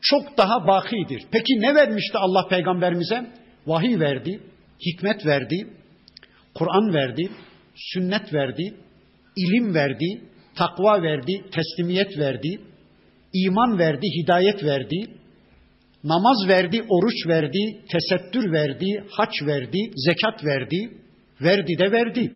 [0.00, 1.22] çok daha bakidir.
[1.32, 3.26] Peki ne vermişti Allah peygamberimize?
[3.66, 4.40] Vahiy verdi,
[4.86, 5.56] hikmet verdi,
[6.54, 7.30] Kur'an verdi,
[7.74, 8.74] sünnet verdi,
[9.36, 10.20] ilim verdi,
[10.54, 12.60] takva verdi, teslimiyet verdi,
[13.34, 14.96] iman verdi, hidayet verdi,
[16.04, 20.90] namaz verdi, oruç verdi, tesettür verdi, haç verdi, zekat verdi,
[21.40, 22.34] verdi de verdi.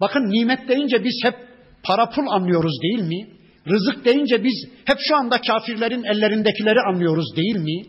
[0.00, 1.34] Bakın nimet deyince biz hep
[1.82, 3.26] para pul anlıyoruz değil mi?
[3.68, 7.82] Rızık deyince biz hep şu anda kafirlerin ellerindekileri anlıyoruz değil mi?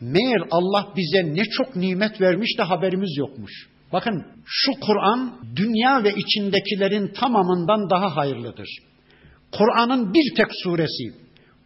[0.00, 3.52] Meğer Allah bize ne çok nimet vermiş de haberimiz yokmuş.
[3.92, 8.68] Bakın şu Kur'an dünya ve içindekilerin tamamından daha hayırlıdır.
[9.52, 11.04] Kur'an'ın bir tek suresi,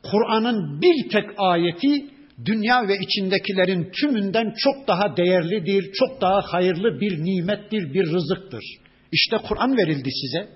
[0.02, 7.24] Kur'an'ın bir tek ayeti dünya ve içindekilerin tümünden çok daha değerlidir, çok daha hayırlı bir
[7.24, 8.64] nimettir, bir rızıktır.
[9.12, 10.48] İşte Kur'an verildi size.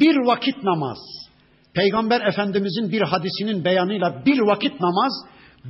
[0.00, 0.98] Bir vakit namaz,
[1.74, 5.12] Peygamber Efendimizin bir hadisinin beyanıyla bir vakit namaz,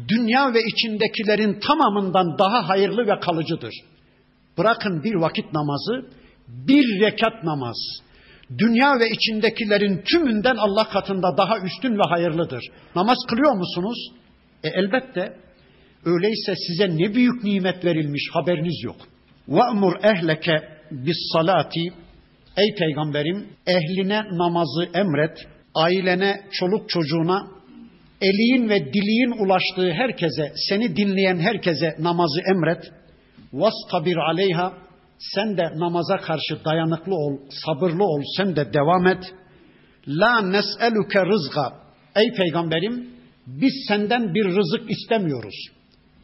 [0.09, 3.75] dünya ve içindekilerin tamamından daha hayırlı ve kalıcıdır.
[4.59, 6.11] Bırakın bir vakit namazı,
[6.49, 7.77] bir rekat namaz,
[8.59, 12.65] dünya ve içindekilerin tümünden Allah katında daha üstün ve hayırlıdır.
[12.97, 13.99] Namaz kılıyor musunuz?
[14.64, 15.34] E elbette.
[16.06, 18.98] Öyleyse size ne büyük nimet verilmiş haberiniz yok.
[19.48, 20.60] وَأْمُرْ ehleke
[20.92, 21.82] bis salati
[22.58, 25.38] Ey peygamberim ehline namazı emret,
[25.76, 27.48] ailene, çoluk çocuğuna,
[28.22, 32.92] eliğin ve diliğin ulaştığı herkese, seni dinleyen herkese namazı emret.
[33.54, 34.74] Vastabir aleyha
[35.20, 39.34] sen de namaza karşı dayanıklı ol, sabırlı ol, sen de devam et.
[40.08, 41.74] La nes'eluke rızga.
[42.16, 43.10] Ey peygamberim
[43.49, 45.55] biz senden bir rızık istemiyoruz.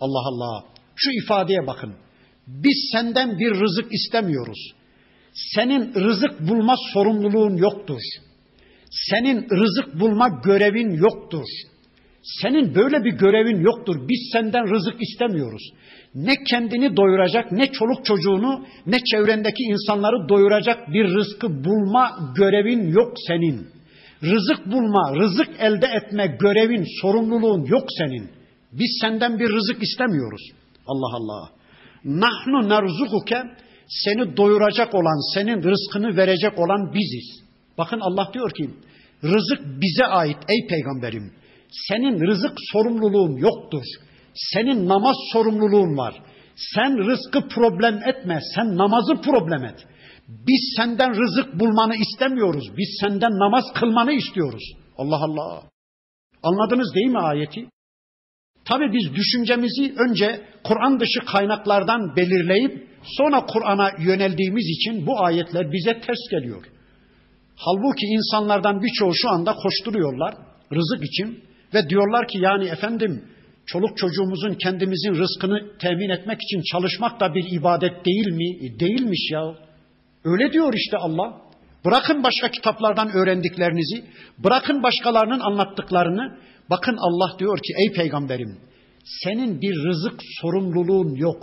[0.01, 0.65] Allah Allah.
[0.97, 1.95] Şu ifadeye bakın.
[2.47, 4.73] Biz senden bir rızık istemiyoruz.
[5.35, 8.01] Senin rızık bulma sorumluluğun yoktur.
[8.91, 11.45] Senin rızık bulma görevin yoktur.
[12.43, 14.09] Senin böyle bir görevin yoktur.
[14.09, 15.63] Biz senden rızık istemiyoruz.
[16.15, 23.13] Ne kendini doyuracak, ne çoluk çocuğunu, ne çevrendeki insanları doyuracak bir rızkı bulma görevin yok
[23.27, 23.74] senin.
[24.25, 28.31] Rızık bulma, rızık elde etme görevin, sorumluluğun yok senin.
[28.73, 30.43] Biz senden bir rızık istemiyoruz.
[30.87, 31.51] Allah Allah.
[32.05, 33.43] Nahnu narzukuke
[33.89, 37.45] seni doyuracak olan, senin rızkını verecek olan biziz.
[37.79, 38.71] Bakın Allah diyor ki,
[39.25, 41.33] rızık bize ait ey peygamberim.
[41.89, 43.85] Senin rızık sorumluluğun yoktur.
[44.35, 46.15] Senin namaz sorumluluğun var.
[46.57, 49.87] Sen rızkı problem etme, sen namazı problem et.
[50.29, 52.65] Biz senden rızık bulmanı istemiyoruz.
[52.77, 54.63] Biz senden namaz kılmanı istiyoruz.
[54.99, 55.63] Allah Allah.
[56.43, 57.67] Anladınız değil mi ayeti?
[58.65, 66.01] Tabi biz düşüncemizi önce Kur'an dışı kaynaklardan belirleyip sonra Kur'an'a yöneldiğimiz için bu ayetler bize
[66.01, 66.65] ters geliyor.
[67.57, 70.35] Halbuki insanlardan birçoğu şu anda koşturuyorlar
[70.73, 71.45] rızık için
[71.75, 73.25] ve diyorlar ki yani efendim
[73.67, 78.67] çoluk çocuğumuzun kendimizin rızkını temin etmek için çalışmak da bir ibadet değil mi?
[78.67, 79.64] E, değilmiş ya.
[80.25, 81.41] Öyle diyor işte Allah.
[81.85, 84.05] Bırakın başka kitaplardan öğrendiklerinizi,
[84.39, 86.39] bırakın başkalarının anlattıklarını.
[86.71, 88.59] Bakın Allah diyor ki ey peygamberim
[89.05, 91.43] senin bir rızık sorumluluğun yok.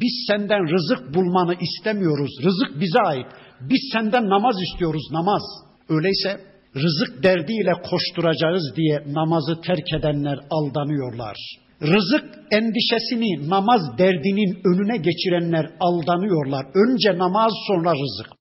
[0.00, 2.30] Biz senden rızık bulmanı istemiyoruz.
[2.44, 3.26] Rızık bize ait.
[3.60, 5.42] Biz senden namaz istiyoruz, namaz.
[5.88, 6.40] Öyleyse
[6.76, 11.36] rızık derdiyle koşturacağız diye namazı terk edenler aldanıyorlar.
[11.82, 16.66] Rızık endişesini namaz derdinin önüne geçirenler aldanıyorlar.
[16.74, 18.36] Önce namaz sonra rızık.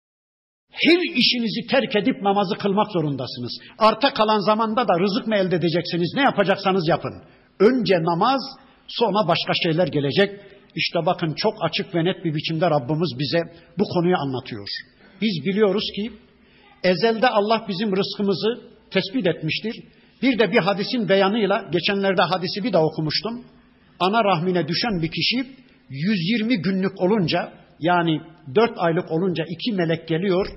[0.72, 3.52] Her işinizi terk edip namazı kılmak zorundasınız.
[3.78, 6.14] Arta kalan zamanda da rızık mı elde edeceksiniz?
[6.16, 7.14] Ne yapacaksanız yapın.
[7.60, 8.42] Önce namaz,
[8.88, 10.40] sonra başka şeyler gelecek.
[10.76, 13.42] İşte bakın çok açık ve net bir biçimde Rabbimiz bize
[13.80, 14.68] bu konuyu anlatıyor.
[15.22, 16.12] Biz biliyoruz ki
[16.84, 18.62] ezelde Allah bizim rızkımızı
[18.92, 19.76] tespit etmiştir.
[20.26, 23.45] Bir de bir hadisin beyanıyla geçenlerde hadisi bir de okumuştum.
[23.99, 25.55] Ana rahmine düşen bir kişi
[25.89, 28.21] 120 günlük olunca yani
[28.55, 30.47] 4 aylık olunca iki melek geliyor.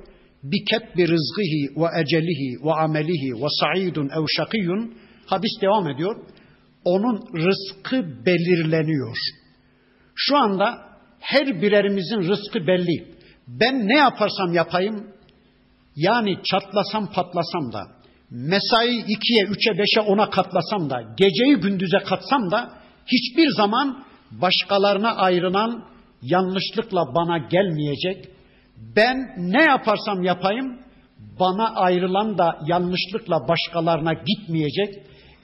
[0.42, 4.94] Biket bir rızgıhi ve ecelihi ve amelihi ve sa'idun ev şakiyun
[5.26, 6.16] hadis devam ediyor.
[6.84, 9.16] Onun rızkı belirleniyor.
[10.14, 10.78] Şu anda
[11.20, 13.14] her birerimizin rızkı belli.
[13.48, 15.06] Ben ne yaparsam yapayım
[15.96, 17.97] yani çatlasam patlasam da
[18.30, 22.70] mesai ikiye, üçe, beşe, ona katlasam da, geceyi gündüze katsam da
[23.06, 25.84] hiçbir zaman başkalarına ayrılan
[26.22, 28.28] yanlışlıkla bana gelmeyecek.
[28.96, 30.78] Ben ne yaparsam yapayım
[31.40, 34.94] bana ayrılan da yanlışlıkla başkalarına gitmeyecek.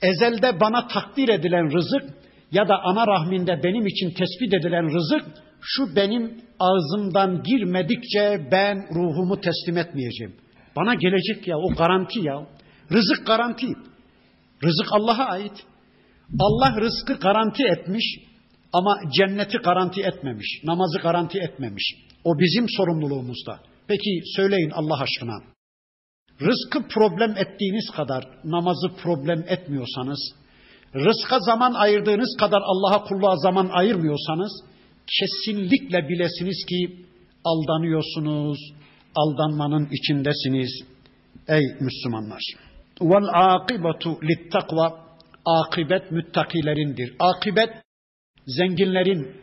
[0.02, 2.14] Ezelde bana takdir edilen rızık
[2.52, 5.24] ya da ana rahminde benim için tespit edilen rızık
[5.60, 10.36] şu benim ağzımdan girmedikçe ben ruhumu teslim etmeyeceğim.
[10.76, 12.46] Bana gelecek ya o garanti ya.
[12.92, 13.66] Rızık garanti.
[14.64, 15.66] Rızık Allah'a ait.
[16.40, 18.04] Allah rızkı garanti etmiş
[18.72, 20.60] ama cenneti garanti etmemiş.
[20.64, 21.94] Namazı garanti etmemiş.
[22.24, 23.60] O bizim sorumluluğumuzda.
[23.88, 25.54] Peki söyleyin Allah aşkına.
[26.40, 30.18] Rızkı problem ettiğiniz kadar namazı problem etmiyorsanız,
[30.94, 34.52] rızka zaman ayırdığınız kadar Allah'a kulluğa zaman ayırmıyorsanız,
[35.18, 37.06] kesinlikle bilesiniz ki
[37.44, 38.58] aldanıyorsunuz,
[39.14, 40.70] aldanmanın içindesiniz
[41.48, 42.42] ey Müslümanlar.
[43.00, 45.04] Vel akibetu lit takva
[45.44, 47.16] akibet müttakilerindir.
[47.18, 47.84] Akibet
[48.46, 49.36] Zenginlerin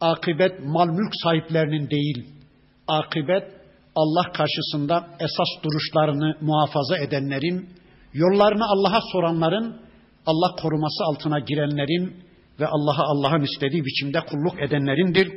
[0.00, 2.26] akıbet mal mülk sahiplerinin değil.
[2.88, 3.44] Akıbet
[3.96, 7.68] Allah karşısında esas duruşlarını muhafaza edenlerin,
[8.12, 9.80] yollarını Allah'a soranların,
[10.26, 12.16] Allah koruması altına girenlerin
[12.60, 15.28] ve Allah'a Allah'ın istediği biçimde kulluk edenlerindir.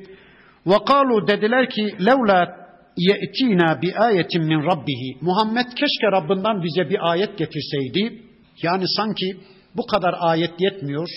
[0.66, 2.61] Ve kalu dediler ki levla
[2.98, 5.18] ye'tina bi ayetin min rabbihi.
[5.22, 8.22] Muhammed keşke Rabbinden bize bir ayet getirseydi.
[8.64, 9.38] Yani sanki
[9.78, 11.10] bu kadar ayet yetmiyor.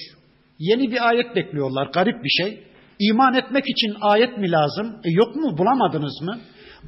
[0.59, 1.87] Yeni bir ayet bekliyorlar.
[1.87, 2.61] Garip bir şey.
[2.99, 4.87] İman etmek için ayet mi lazım?
[5.05, 5.59] E yok mu?
[5.59, 6.39] Bulamadınız mı?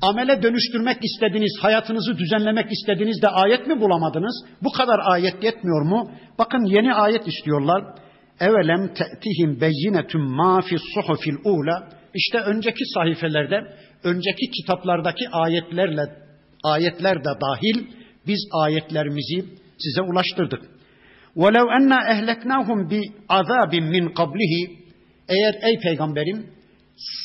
[0.03, 4.45] Amele dönüştürmek istediğiniz, hayatınızı düzenlemek istediğinizde ayet mi bulamadınız?
[4.63, 6.11] Bu kadar ayet yetmiyor mu?
[6.39, 7.85] Bakın yeni ayet istiyorlar.
[8.41, 11.89] Evelem te'tihim beyinetun ma fi suhufil ula.
[12.15, 13.57] İşte önceki sahifelerde,
[14.04, 16.02] önceki kitaplardaki ayetlerle
[16.64, 17.88] ayetler de dahil
[18.28, 19.46] biz ayetlerimizi
[19.78, 20.62] size ulaştırdık.
[21.36, 24.70] وَلَوْ اَنَّا اَهْلَكْنَاهُمْ بِعَذَابٍ مِّنْ قَبْلِهِ
[25.30, 26.48] Eğer ey peygamberim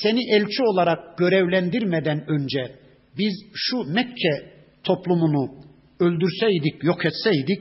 [0.02, 2.76] seni elçi olarak görevlendirmeden önce
[3.18, 4.52] biz şu Mekke
[4.84, 5.50] toplumunu
[6.00, 7.60] öldürseydik, yok etseydik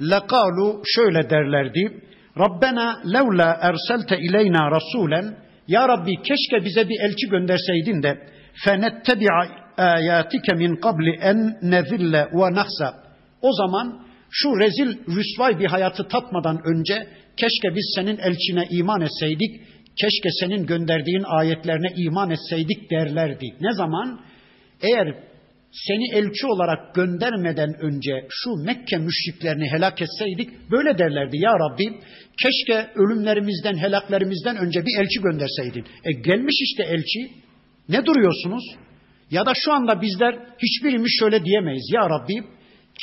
[0.00, 2.00] lekalu şöyle derlerdi.
[2.38, 5.36] Rabbena levla erselte ileyna rasulen
[5.68, 8.18] ya Rabbi keşke bize bir elçi gönderseydin de
[8.65, 10.79] fenettebi'a ayatike min
[11.21, 13.03] en nezille ve nahsa.
[13.41, 14.01] O zaman
[14.31, 17.07] şu rezil rüsvay bir hayatı tatmadan önce
[17.37, 19.61] keşke biz senin elçine iman etseydik,
[20.01, 23.45] keşke senin gönderdiğin ayetlerine iman etseydik derlerdi.
[23.61, 24.21] Ne zaman?
[24.81, 25.29] Eğer
[25.71, 31.37] seni elçi olarak göndermeden önce şu Mekke müşriklerini helak etseydik böyle derlerdi.
[31.37, 31.99] Ya Rabbi
[32.43, 35.85] keşke ölümlerimizden, helaklerimizden önce bir elçi gönderseydin.
[36.03, 37.48] E gelmiş işte elçi.
[37.89, 38.63] Ne duruyorsunuz?
[39.31, 41.89] Ya da şu anda bizler hiçbirimiz şöyle diyemeyiz.
[41.93, 42.35] Ya Rabbi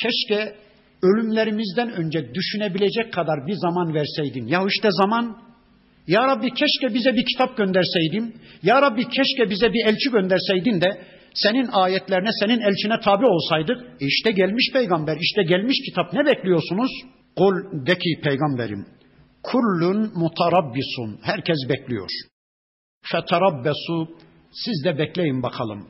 [0.01, 0.55] keşke
[1.03, 4.47] ölümlerimizden önce düşünebilecek kadar bir zaman verseydin.
[4.47, 5.37] Ya işte zaman.
[6.07, 8.35] Ya Rabbi keşke bize bir kitap gönderseydin.
[8.63, 11.01] Ya Rabbi keşke bize bir elçi gönderseydin de
[11.33, 13.77] senin ayetlerine, senin elçine tabi olsaydık.
[14.01, 16.13] E işte gelmiş peygamber, işte gelmiş kitap.
[16.13, 16.91] Ne bekliyorsunuz?
[17.35, 18.85] Kul de ki peygamberim.
[19.43, 21.19] Kullun mutarabbisun.
[21.21, 22.09] Herkes bekliyor.
[23.11, 24.07] Feterabbesu.
[24.51, 25.87] Siz de bekleyin bakalım.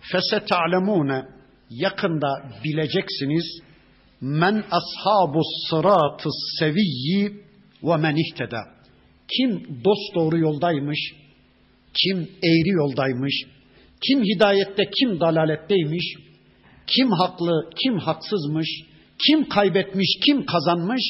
[0.00, 1.34] Feseta'lemune.
[1.70, 2.28] Yakında
[2.64, 3.60] bileceksiniz
[4.20, 5.40] men ashabu
[5.70, 6.28] sıratı
[6.58, 7.32] seviyyi
[7.82, 8.58] ve men ihteda.
[9.36, 10.98] Kim dost doğru yoldaymış,
[11.94, 13.34] kim eğri yoldaymış,
[14.08, 16.04] kim hidayette, kim dalaletteymiş,
[16.86, 18.68] kim haklı, kim haksızmış,
[19.26, 21.02] kim kaybetmiş, kim kazanmış,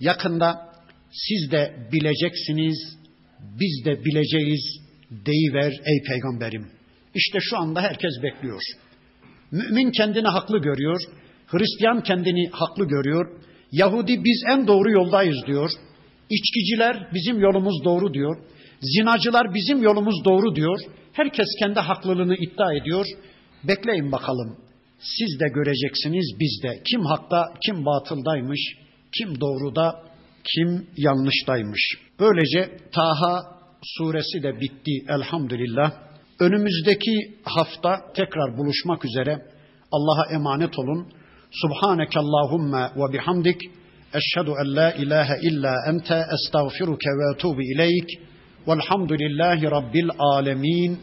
[0.00, 0.72] yakında
[1.10, 2.98] siz de bileceksiniz,
[3.40, 6.66] biz de bileceğiz deyiver ey peygamberim.
[7.14, 8.62] İşte şu anda herkes bekliyor.
[9.50, 11.00] Mümin kendini haklı görüyor,
[11.46, 13.40] Hristiyan kendini haklı görüyor.
[13.72, 15.70] Yahudi biz en doğru yoldayız diyor.
[16.30, 18.36] İçkiciler bizim yolumuz doğru diyor.
[18.80, 20.78] Zinacılar bizim yolumuz doğru diyor.
[21.12, 23.06] Herkes kendi haklılığını iddia ediyor.
[23.64, 24.56] Bekleyin bakalım.
[24.98, 26.82] Siz de göreceksiniz biz de.
[26.90, 28.60] Kim hakta, kim batıldaymış,
[29.18, 30.02] kim doğruda,
[30.44, 31.98] kim yanlıştaymış.
[32.20, 33.42] Böylece Taha
[33.84, 35.92] suresi de bitti elhamdülillah.
[36.40, 39.42] Önümüzdeki hafta tekrar buluşmak üzere.
[39.92, 41.08] Allah'a emanet olun.
[41.50, 43.60] Subhaneke Allahumma ve bihamdik.
[44.14, 48.08] Eşhedü en la ilahe illa ente estağfiruke ve etubu ileyk.
[48.68, 50.98] Velhamdülillahi Rabbil alemin.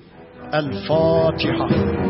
[0.54, 2.01] El Fatiha.